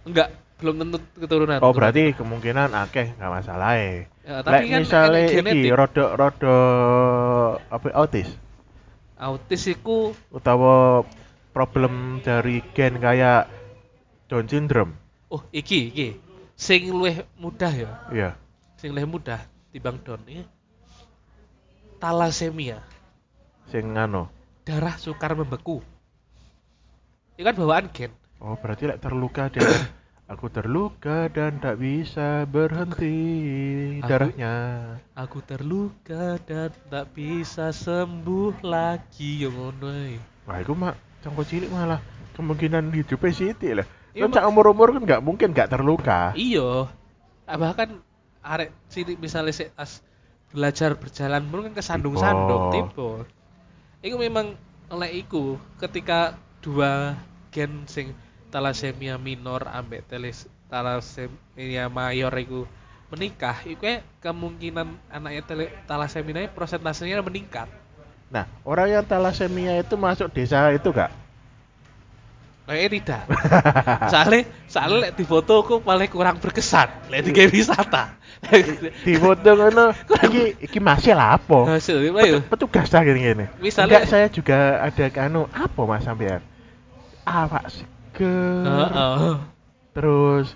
[0.05, 0.28] Enggak
[0.61, 1.59] belum tentu keturunan.
[1.64, 5.73] Oh berarti kemungkinan akeh nggak masalah ya Ya, tapi kan misalnya iki genetik.
[5.75, 6.57] rodo rodo
[7.59, 8.31] apa autis.
[9.18, 11.03] Autis iku utawa
[11.51, 13.51] problem dari gen kayak
[14.31, 14.95] Down syndrome.
[15.27, 16.09] Oh iki iki.
[16.55, 17.91] Sing luwih mudah ya?
[18.14, 18.31] Iya.
[18.79, 19.43] Sing luwih mudah
[19.75, 20.47] timbang Down ini.
[21.99, 22.83] Talasemia
[23.70, 24.29] sing anu
[24.68, 25.81] darah sukar membeku.
[27.35, 28.12] Itu kan bawaan gen.
[28.43, 29.64] Oh berarti lek terluka dia
[30.33, 33.20] aku terluka dan tak bisa berhenti.
[34.01, 34.55] Aku- darahnya.
[35.12, 39.45] Aku terluka dan tak bisa sembuh lagi.
[39.45, 40.16] Yang ngono ae.
[40.49, 42.01] wah itu mah cangkok cilik malah.
[42.33, 43.85] Kemungkinan hidupnya siti lah.
[44.16, 46.33] Iya, kan cak umur umur kan nggak mungkin nggak terluka.
[46.33, 46.89] Iyo
[47.45, 48.01] Ah, bahkan
[48.41, 50.01] arek cilik misalnya sik as
[50.49, 53.28] belajar berjalan pun kan kesandung-sandung tipe
[54.01, 54.57] Iku memang
[54.89, 57.16] oleh iku ketika dua
[57.53, 58.16] gen sing
[58.53, 62.68] talasemia minor ambek teles talasemia mayor iku
[63.09, 67.68] menikah, iku kayak kemungkinan anaknya tele, talasemia ini prosentasenya meningkat.
[68.32, 71.12] Nah, orang yang thalassemia itu masuk desa itu gak?
[72.64, 73.22] Kayaknya tidak.
[74.12, 77.12] soalnya, soalnya lek di foto aku paling kurang berkesan.
[77.12, 78.16] Lek di wisata.
[79.07, 79.94] Di foto ngono,
[80.26, 81.78] iki iki masih lah apa?
[81.78, 82.03] Hasil?
[82.50, 83.46] Petugas lah gini gini.
[83.62, 86.42] Misalnya- Enggak, saya juga ada kanu apa mas sampean?
[87.22, 87.70] Awak
[88.13, 89.35] seger, Heeh.
[89.97, 90.47] terus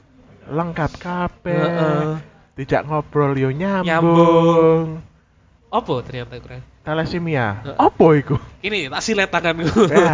[0.46, 2.04] lengkap kabeh, Heeh.
[2.60, 3.88] tidak ngobrol yo Nyambung.
[3.88, 4.86] nyambung.
[5.66, 6.62] Apa ternyata kurang?
[6.86, 7.76] Thalassemia, Heeh.
[7.80, 8.36] apa iku?
[8.62, 9.88] Ini tak silet tanganku.
[9.90, 10.06] Ya,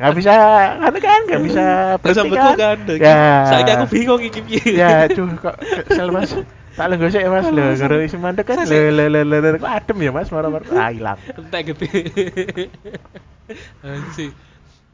[0.00, 0.32] nggak bisa,
[0.80, 1.64] kan kan nggak bisa
[2.02, 2.78] Bisa betul kan?
[2.98, 4.80] Ya, Saya aku bingung iki piye.
[4.80, 6.32] ya, cuh kok kesel mas.
[6.70, 9.68] Tak lenggok sih mas, lho, karo isi mandek kan, lho, lho, lho, lho, lho, kok
[9.70, 11.18] adem ya mas, marah-marah, ah hilang.
[11.36, 11.84] Entek gitu.
[13.84, 14.32] Anjir.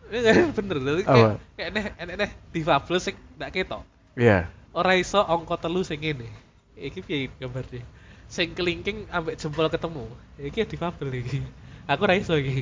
[0.57, 3.83] Bener, tapi kayak kayak neh enek neh difabel sing ndak ketok.
[4.17, 6.29] Iya, Ora iso angka telu sing ngene.
[6.77, 7.81] Iki piye gambarnya?
[8.29, 10.05] Sing kelingking ambek jempol ketemu.
[10.37, 11.41] Iki ya difabel iki.
[11.89, 12.61] Aku ora iso iki.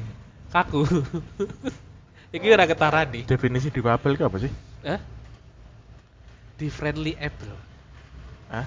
[0.54, 0.86] Kaku.
[2.36, 3.26] iki ora ketarani.
[3.26, 4.52] definisi di Babel itu apa sih?
[4.86, 5.02] Hah?
[6.54, 7.58] Di friendly able.
[8.54, 8.66] Hah?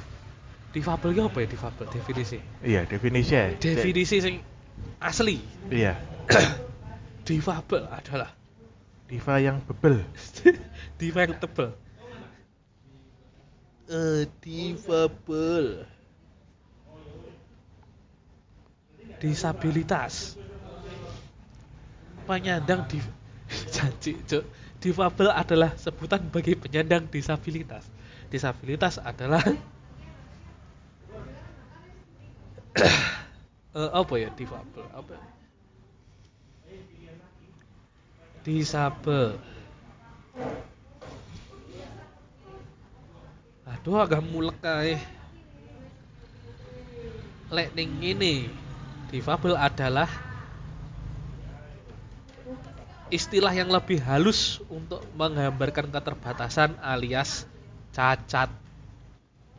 [0.75, 2.37] Difabel ki apa ya difabel definisi?
[2.59, 3.55] Iya, definisi ya.
[3.55, 4.35] Definisi sing
[4.99, 5.39] asli.
[5.71, 5.95] Iya,
[7.27, 8.36] Difabel adalah
[9.07, 10.03] diva yang bebel.
[10.99, 11.71] diva yang tebel.
[13.87, 15.87] Eh, difabel.
[19.17, 20.35] Disabilitas.
[22.27, 22.99] Penyandang di
[23.73, 24.43] janji, Cuk.
[24.77, 27.87] Difabel adalah sebutan bagi penyandang disabilitas.
[28.27, 29.41] Disabilitas adalah
[33.77, 34.89] Eh, apa ya difabel?
[34.89, 35.36] Apa?
[38.47, 39.35] Disabel.
[43.67, 44.95] Aduh agak mulek kae.
[47.51, 48.47] Lek ning ngene,
[49.11, 50.07] difabel adalah
[53.11, 57.43] istilah yang lebih halus untuk menggambarkan keterbatasan alias
[57.91, 58.47] cacat.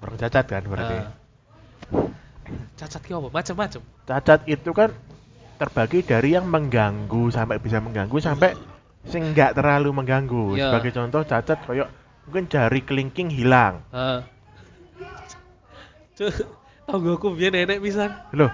[0.01, 0.97] Orang cacat kan berarti.
[0.97, 1.13] Nah,
[2.81, 3.29] cacat ki apa?
[3.29, 3.81] Macam-macam.
[4.09, 4.97] Cacat itu kan
[5.61, 8.57] terbagi dari yang mengganggu sampai bisa mengganggu sampai
[9.07, 10.59] sing nggak terlalu mengganggu.
[10.59, 10.75] Iya.
[10.75, 11.89] Sebagai contoh cacat kayak
[12.27, 13.87] mungkin jari kelingking hilang.
[13.95, 14.21] Heeh.
[16.19, 16.35] Cuk,
[16.85, 18.11] tanggoku biyen nenek pisan.
[18.35, 18.51] Loh,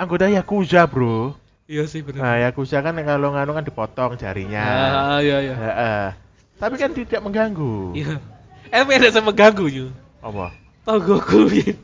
[0.00, 1.36] anggota Yakuza, Bro.
[1.68, 2.20] Iya sih bener.
[2.24, 4.64] Nah, Yakuza kan kalau nganu kan dipotong jarinya.
[4.64, 5.54] Ah, iya iya.
[5.54, 6.04] Heeh.
[6.56, 7.92] Tapi kan tidak mengganggu.
[7.92, 8.16] Iya.
[8.72, 9.86] Eh, ada yang mengganggu yu.
[10.24, 10.56] Apa?
[10.88, 11.76] Tanggoku biyen.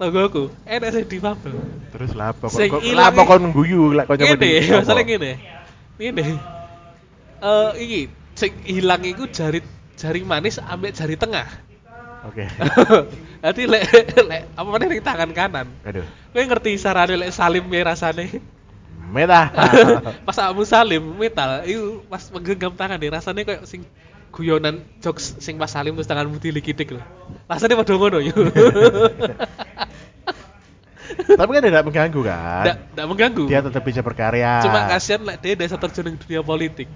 [0.00, 1.52] Tanggoku, enak sing difabel.
[1.92, 4.48] Terus lapo kok kok lapo i- kon guyu lek kanca Ngene,
[4.80, 5.32] masalah ngene.
[6.00, 6.24] Ngene.
[7.40, 8.00] Eh iki
[8.36, 9.64] sing hilang iku jari
[9.96, 11.48] jari manis ambek jari tengah.
[12.28, 12.44] Oke.
[13.44, 13.84] Nanti lek
[14.28, 15.66] lek apa meneh ning tangan kanan.
[15.88, 16.04] Aduh.
[16.36, 18.28] Kowe ngerti sarane lek salim ya rasane?
[19.10, 19.50] Meta.
[20.26, 23.82] pas kamu salim metal, itu pas menggenggam tangan deh rasanya kayak sing
[24.30, 27.02] guyonan jokes sing pas salim terus tanganmu dilikidik loh.
[27.50, 28.36] Rasanya pada ngono yuk.
[31.10, 32.64] Tapi kan tidak mengganggu kan?
[32.94, 33.44] Nggak mengganggu.
[33.50, 34.62] Dia tetap bisa berkarya.
[34.62, 36.86] Cuma kasihan lek dia desa terjun dunia politik.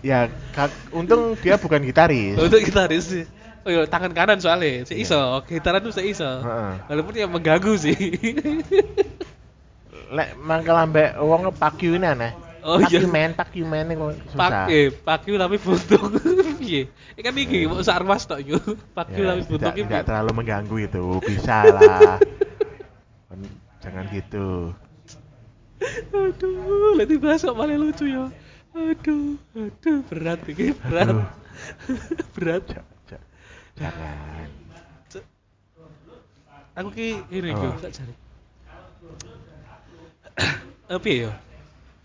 [0.00, 2.34] Ya, kak- untung dia bukan gitaris.
[2.34, 3.24] Untuk gitaris sih.
[3.60, 5.04] Oh iya, tangan kanan soalnya, si Iya.
[5.04, 6.24] iso, gitaran tuh si iso.
[6.24, 6.72] Heeh.
[6.88, 7.92] Walaupun yang mengganggu sih.
[10.10, 12.32] Lek mangkel ambek wong pakyu ini aneh.
[12.60, 13.08] Oh, pakyu iya.
[13.08, 14.40] men, pakyu men kok susah.
[14.40, 16.06] Pakai, pakai tapi buntung.
[16.60, 16.82] Piye?
[16.88, 18.58] Ini kan iki mau sak armas tok yo.
[18.96, 19.88] Pakai Ya, tapi buntung tidak, iki.
[19.88, 22.16] tidak terlalu mengganggu itu, bisa lah.
[23.80, 24.72] Jangan gitu.
[26.10, 28.28] Aduh, nanti bahas kok malah lucu ya.
[28.70, 31.10] Aduh, aduh, berat ini, berat.
[31.10, 31.26] Aduh.
[32.38, 32.62] berat.
[32.70, 33.26] Ja- ja-
[33.76, 34.48] Jangan.
[36.78, 38.14] Aku ki ini gue tak cari.
[40.86, 41.30] Tapi ya,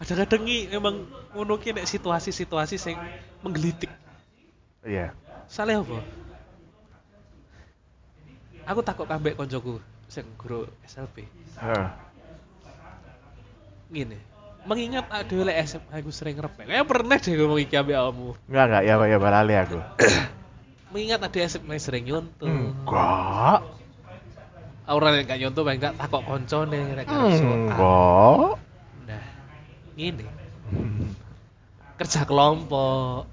[0.01, 0.95] kadang-kadang ki emang
[1.32, 2.97] ngono ki nek situasi-situasi sing
[3.45, 3.93] menggelitik.
[4.82, 5.13] Iya.
[5.45, 6.01] Saleh apa?
[8.66, 9.78] Aku takut kambek koncoku
[10.09, 11.30] sing guru SLP.
[11.61, 11.88] Heeh.
[13.93, 14.18] Ngene.
[14.66, 16.66] Mengingat ada oleh SMA aku sering repek.
[16.66, 18.34] Kayak pernah deh ngomong iki ambek awakmu.
[18.49, 19.78] Enggak enggak ya ya balali aku.
[20.91, 22.49] Mengingat ada SMA sering nyontoh.
[22.49, 23.61] Enggak.
[24.86, 27.53] Orang yang gak nyontoh paling gak takok koncone nek arep soal.
[27.70, 28.53] Enggak.
[29.05, 29.26] Nah,
[29.97, 30.26] ngene.
[32.01, 33.30] Kerja kelompok.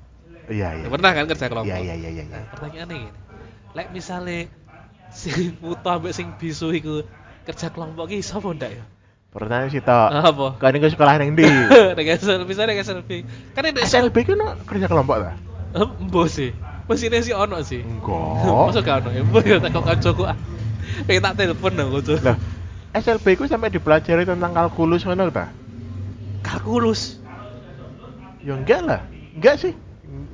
[0.52, 0.84] Iya iya.
[0.84, 1.72] Ya, pernah kan kerja kelompok?
[1.72, 2.24] Iya iya iya iya.
[2.28, 2.50] Nah, iya.
[2.52, 3.10] pertanyaannya gini.
[3.72, 4.38] Lek misale
[5.12, 7.04] sing puto ambek sing bisu iku
[7.48, 8.84] kerja kelompok ki iso apa ndak ya?
[9.32, 10.08] Pertanyaan sih tok.
[10.12, 10.46] Apa?
[10.60, 11.48] Kau ini ke sekolah yang di.
[11.96, 13.10] Nek SLB bisa nek SLB.
[13.56, 15.34] Kan ada SLB kan no, kerja kelompok lah.
[15.72, 16.52] Embo sih.
[16.84, 17.80] Mesinnya sih ono sih.
[17.80, 18.44] Enggak.
[18.68, 19.10] Masa gak ono?
[19.16, 20.28] Embo ya tak kok kancoku.
[20.28, 20.36] ah.
[21.08, 22.14] Kayak tak telepon dong kanca.
[22.20, 22.36] Lah,
[22.92, 25.48] SLB ku sampai dipelajari tentang kalkulus ngono ta?
[26.44, 27.16] Kalkulus.
[28.44, 29.00] Ya enggak lah.
[29.32, 29.72] Enggak sih.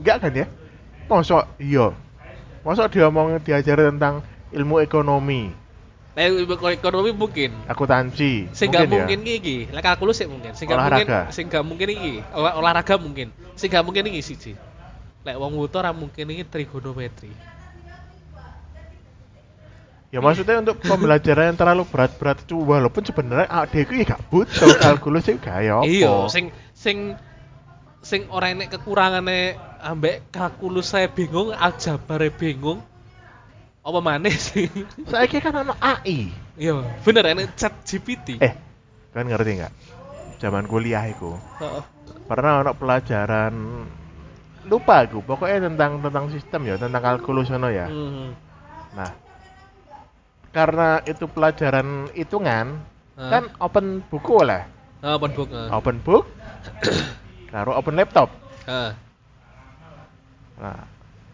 [0.03, 0.47] Enggak kan ya?
[1.07, 1.95] Mosok iya.
[2.67, 5.55] Mosok dia mau diajari tentang ilmu ekonomi,
[6.19, 6.27] Nah,
[6.75, 7.55] ekonomi mungkin.
[7.71, 8.51] akuntansi.
[8.51, 10.51] Sing mungkin mungkin iki, lek kalkulus sih mungkin.
[10.59, 10.99] Sing Olahraga.
[10.99, 13.31] mungkin, sing gak mungkin iki, olah- olahraga mungkin.
[13.55, 14.53] Sing gak mungkin iki siji.
[15.23, 17.31] Lek wong wuto ora mungkin iki trigonometri.
[20.11, 25.31] Ya maksudnya untuk pembelajaran yang terlalu berat-berat itu walaupun sebenarnya adekku ya gak butuh kalkulus
[25.31, 25.87] itu gak ya.
[25.87, 27.15] Iya, sing sing
[28.03, 32.83] sing ora enek kekurangane ambek kalkulus saya bingung, aljabare bingung.
[33.89, 34.69] Apa maneh sih?
[35.11, 36.29] Saiki kan ono AI.
[36.61, 38.37] Iya, bener enek chat GPT.
[38.37, 38.53] Eh,
[39.17, 39.73] kan ngerti nggak?
[40.39, 41.33] Zaman kuliah itu
[42.29, 43.55] pernah ono pelajaran
[44.69, 47.89] lupa aku pokoknya tentang tentang sistem ya tentang kalkulus ono ya.
[47.89, 48.37] Hmm.
[48.93, 49.11] Nah,
[50.53, 52.77] karena itu pelajaran hitungan
[53.17, 54.69] kan open buku lah,
[55.03, 55.49] Ah, open book.
[55.51, 55.73] ah.
[55.75, 56.25] open book,
[57.53, 58.29] karo open laptop.
[58.69, 58.93] Ah.
[60.61, 60.85] Nah,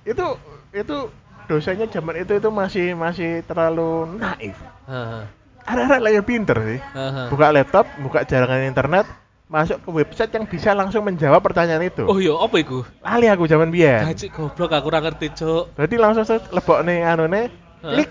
[0.06, 0.26] itu
[0.72, 0.96] itu
[1.44, 4.56] dosennya zaman itu itu masih masih terlalu naif.
[4.84, 5.28] Ah,
[5.64, 6.80] Ada-ada lah yang pinter sih.
[6.92, 7.28] ah.
[7.28, 9.08] Buka laptop, buka jaringan internet,
[9.44, 12.04] masuk ke website yang bisa langsung menjawab pertanyaan itu.
[12.04, 12.84] Oh iya, apa iku?
[13.00, 14.04] Lali aku zaman biyen.
[14.08, 15.72] Gaji goblok aku ora ngerti, Cuk.
[15.76, 17.48] Jadi langsung lebok nih anu nih,
[17.80, 18.10] klik,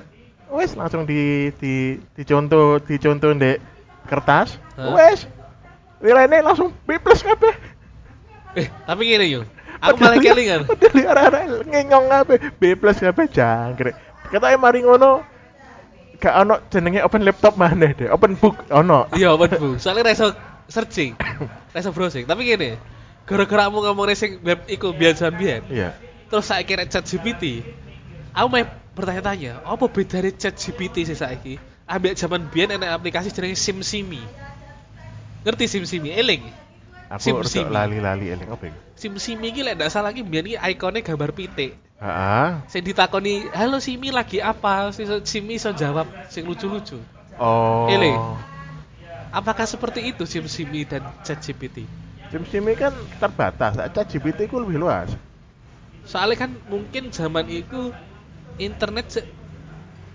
[0.49, 3.53] wes langsung di di dicontoh dicontoh di
[4.05, 4.93] kertas, Hah?
[4.93, 5.29] wes
[6.01, 7.53] nilainya langsung B plus kabeh.
[8.53, 9.45] Eh, tapi gini yuk.
[9.83, 10.63] Aku malah kelingan.
[10.63, 13.95] Padahal ya arah-arah ngengong kabeh B plus kabeh jangkrik.
[14.31, 15.27] Katanya mari ngono
[16.23, 19.11] gak ono jenenge open laptop mana deh, open book ono.
[19.11, 19.75] Iya, open book.
[19.83, 20.31] Soalnya reso
[20.71, 21.19] searching,
[21.75, 22.23] reso browsing.
[22.23, 22.79] Tapi gini,
[23.27, 25.67] gara-gara kamu ngomong racing web iku biasa biyen.
[25.67, 25.91] Iya.
[26.31, 27.67] Terus saya kira chat GPT.
[28.31, 28.63] Aku mau
[28.95, 31.59] bertanya-tanya, apa bedanya chat GPT sih saiki?
[31.83, 34.23] Ambil zaman biyen enak aplikasi jenenge SimSimi.
[35.43, 36.15] Ngerti SimSimi?
[36.15, 36.62] Eling.
[37.11, 38.79] Aku Sim lali-lali eling apa iku?
[38.97, 41.75] SimSimi iki lek ndak salah iki biyen iki ikonnya gambar pitik.
[41.99, 42.49] Heeh.
[42.67, 46.99] Sing ditakoni, "Halo Simi lagi apa?" Si Simi iso jawab sing lucu-lucu.
[47.37, 47.91] Oh.
[47.91, 48.17] Eling.
[49.33, 51.89] Apakah seperti itu SimSimi dan ChatGPT?
[52.29, 55.09] SimSim ini kan terbatas, Chat GPT ku lebih luas.
[56.05, 57.93] Soalnya kan mungkin zaman itu
[58.57, 59.29] internet se-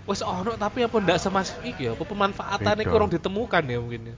[0.03, 1.95] wes ono tapi apa ndak semasif iki ya?
[1.95, 4.15] Apa pemanfaatannya kurang ditemukan ya mungkin ya?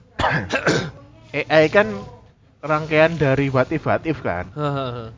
[1.46, 1.94] AI kan
[2.62, 4.49] rangkaian dari what if what if kan.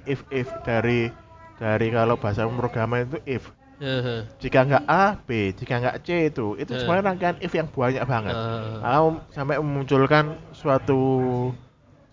[0.03, 1.11] If if dari
[1.59, 3.43] dari kalau bahasa pemrograman itu if.
[4.39, 6.79] Jika nggak A, B, jika nggak C itu, itu Eh.
[6.79, 8.31] sebenarnya rangkaian if yang banyak banget.
[8.31, 8.79] Eh.
[8.79, 11.01] Aku sampai memunculkan suatu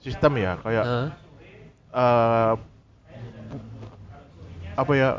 [0.02, 1.14] sistem ya, kayak
[1.94, 2.52] eh,
[4.74, 5.10] apa ya?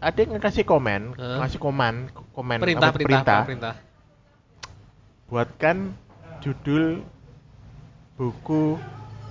[0.00, 1.36] Ada yang ngasih komen, Eh.
[1.40, 1.94] ngasih komen,
[2.32, 3.74] komen perintah, apa, perintah, perintah, perintah.
[5.24, 5.76] buatkan
[6.40, 7.00] judul
[8.14, 8.76] buku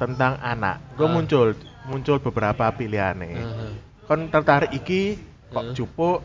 [0.06, 0.78] tentang anak.
[0.95, 1.14] Gue Ah.
[1.14, 1.47] muncul,
[1.88, 3.36] muncul beberapa pilihan nih.
[3.39, 3.68] Hahaha.
[4.04, 5.18] Kon tertarik iki
[5.49, 5.74] kok Ah.
[5.74, 6.20] jupuk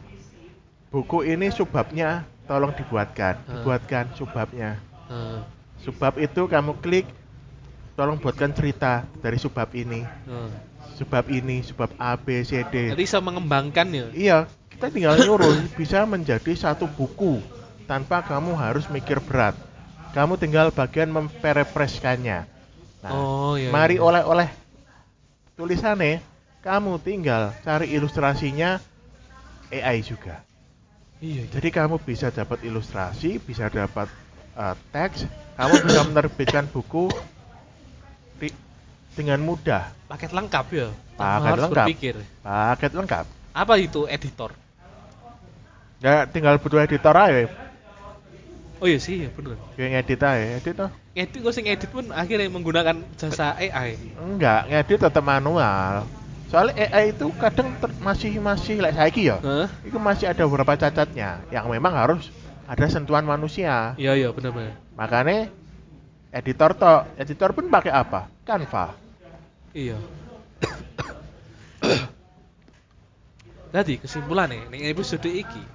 [0.89, 3.61] buku ini subbabnya tolong dibuatkan, Ah.
[3.61, 4.81] dibuatkan subbabnya.
[5.07, 5.45] Hahaha.
[5.79, 7.07] Subbab itu kamu klik,
[7.95, 10.97] tolong buatkan cerita dari subbab ini, Hahaha.
[10.99, 12.91] subbab ini, subbab A, B, C, D.
[12.91, 14.07] Jadi bisa mengembangkan ya.
[14.11, 17.39] Iya, kita tinggal nyuruh bisa menjadi satu buku
[17.87, 19.55] tanpa kamu harus mikir berat.
[20.09, 22.58] Kamu tinggal bagian memperepreskannya.
[23.03, 24.03] Nah, Oh, iya, mari iya.
[24.03, 24.49] oleh-oleh
[25.59, 26.23] tulisannya,
[26.63, 28.79] kamu tinggal cari ilustrasinya
[29.71, 30.43] AI juga.
[31.23, 31.51] Iya, iya.
[31.51, 34.07] Jadi kamu bisa dapat ilustrasi, bisa dapat
[34.55, 35.27] uh, teks,
[35.59, 37.11] kamu bisa menerbitkan buku
[38.39, 38.55] di-
[39.19, 40.89] dengan mudah, Paket lengkap ya.
[41.19, 41.87] Paket harus lengkap.
[41.87, 42.15] berpikir.
[42.43, 43.27] paket lengkap.
[43.55, 44.55] Apa itu editor?
[45.99, 47.51] Ya tinggal butuh editor aja,
[48.79, 49.59] Oh iya sih, iya bener.
[49.75, 50.91] yang edit aja, edit tuh.
[51.19, 53.99] Edit gue sing edit pun akhirnya menggunakan jasa AI.
[54.23, 56.07] Enggak, ngedit tetap manual.
[56.47, 59.43] Soalnya AI itu kadang ter- masih masih like saiki ya.
[59.43, 59.67] Hah?
[59.83, 62.31] Itu masih ada beberapa cacatnya yang memang harus
[62.71, 63.99] ada sentuhan manusia.
[63.99, 64.79] Iya iya benar-benar.
[64.95, 65.51] Makanya
[66.31, 68.31] editor toh, editor pun pakai apa?
[68.47, 68.95] Canva.
[69.75, 69.99] Iya.
[73.75, 75.67] Jadi kesimpulannya nih episode iki.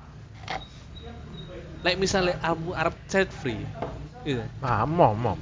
[1.83, 3.59] Like misalnya kamu Arab chat free,
[4.23, 4.43] gitu.
[4.63, 5.35] Nah, mau mau.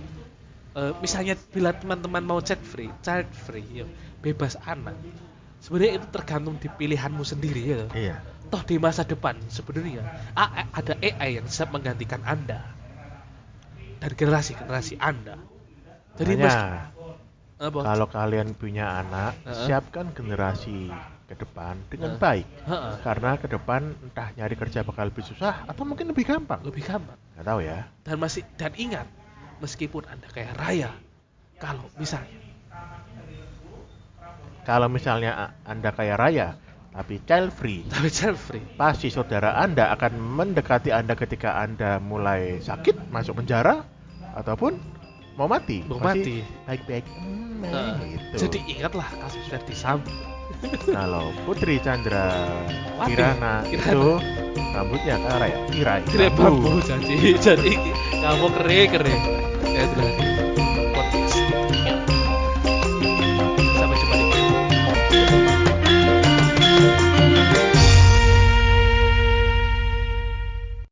[0.71, 3.85] Eh, misalnya bila teman-teman mau chat free, chat free, yo,
[4.23, 4.95] bebas anak.
[5.61, 7.81] Sebenarnya itu tergantung di pilihanmu sendiri ya.
[7.93, 8.15] Iya.
[8.51, 10.03] Toh di masa depan sebenarnya
[10.35, 12.59] A- ada AI yang siap menggantikan Anda
[14.01, 15.37] dan generasi-generasi Anda.
[16.19, 16.99] Jadi meski-
[17.61, 17.79] apa?
[17.85, 19.69] kalau kalian punya anak, Heeh.
[19.69, 20.89] siapkan generasi
[21.31, 22.19] ke depan dengan Nah.
[22.19, 22.43] baik.
[22.67, 26.59] Heeh, Karena ke depan entah nyari kerja bakal lebih susah atau mungkin lebih gampang.
[26.61, 27.15] lebih gampang.
[27.39, 27.79] Nggak tahu ya.
[28.03, 29.07] Dan masih dan ingat,
[29.63, 30.91] meskipun Anda kayak raya,
[31.55, 32.35] kalau misalnya
[34.61, 35.31] Kalau misalnya
[35.65, 36.53] Anda kaya raya
[36.91, 42.59] tapi child free, tapi child free, pasti saudara Anda akan mendekati Anda ketika Anda mulai
[42.59, 43.81] sakit, masuk penjara
[44.35, 44.75] ataupun
[45.33, 45.81] mau mati.
[45.87, 46.43] Mau mati.
[46.67, 47.05] Baik-baik.
[47.09, 48.49] Hmm, Nah, gitu.
[48.49, 50.09] jadi ingatlah kasus Verdi Sambo.
[50.89, 52.29] Kalau Putri Chandra
[52.97, 53.17] Wati.
[53.17, 53.89] Kirana Kirana.
[53.91, 54.11] itu
[54.71, 55.49] rambutnya ya?
[55.73, 55.93] Kira.
[56.05, 57.73] Kira bambu jadi jadi
[58.21, 59.15] kamu kere kere.
[59.71, 60.30] Ya.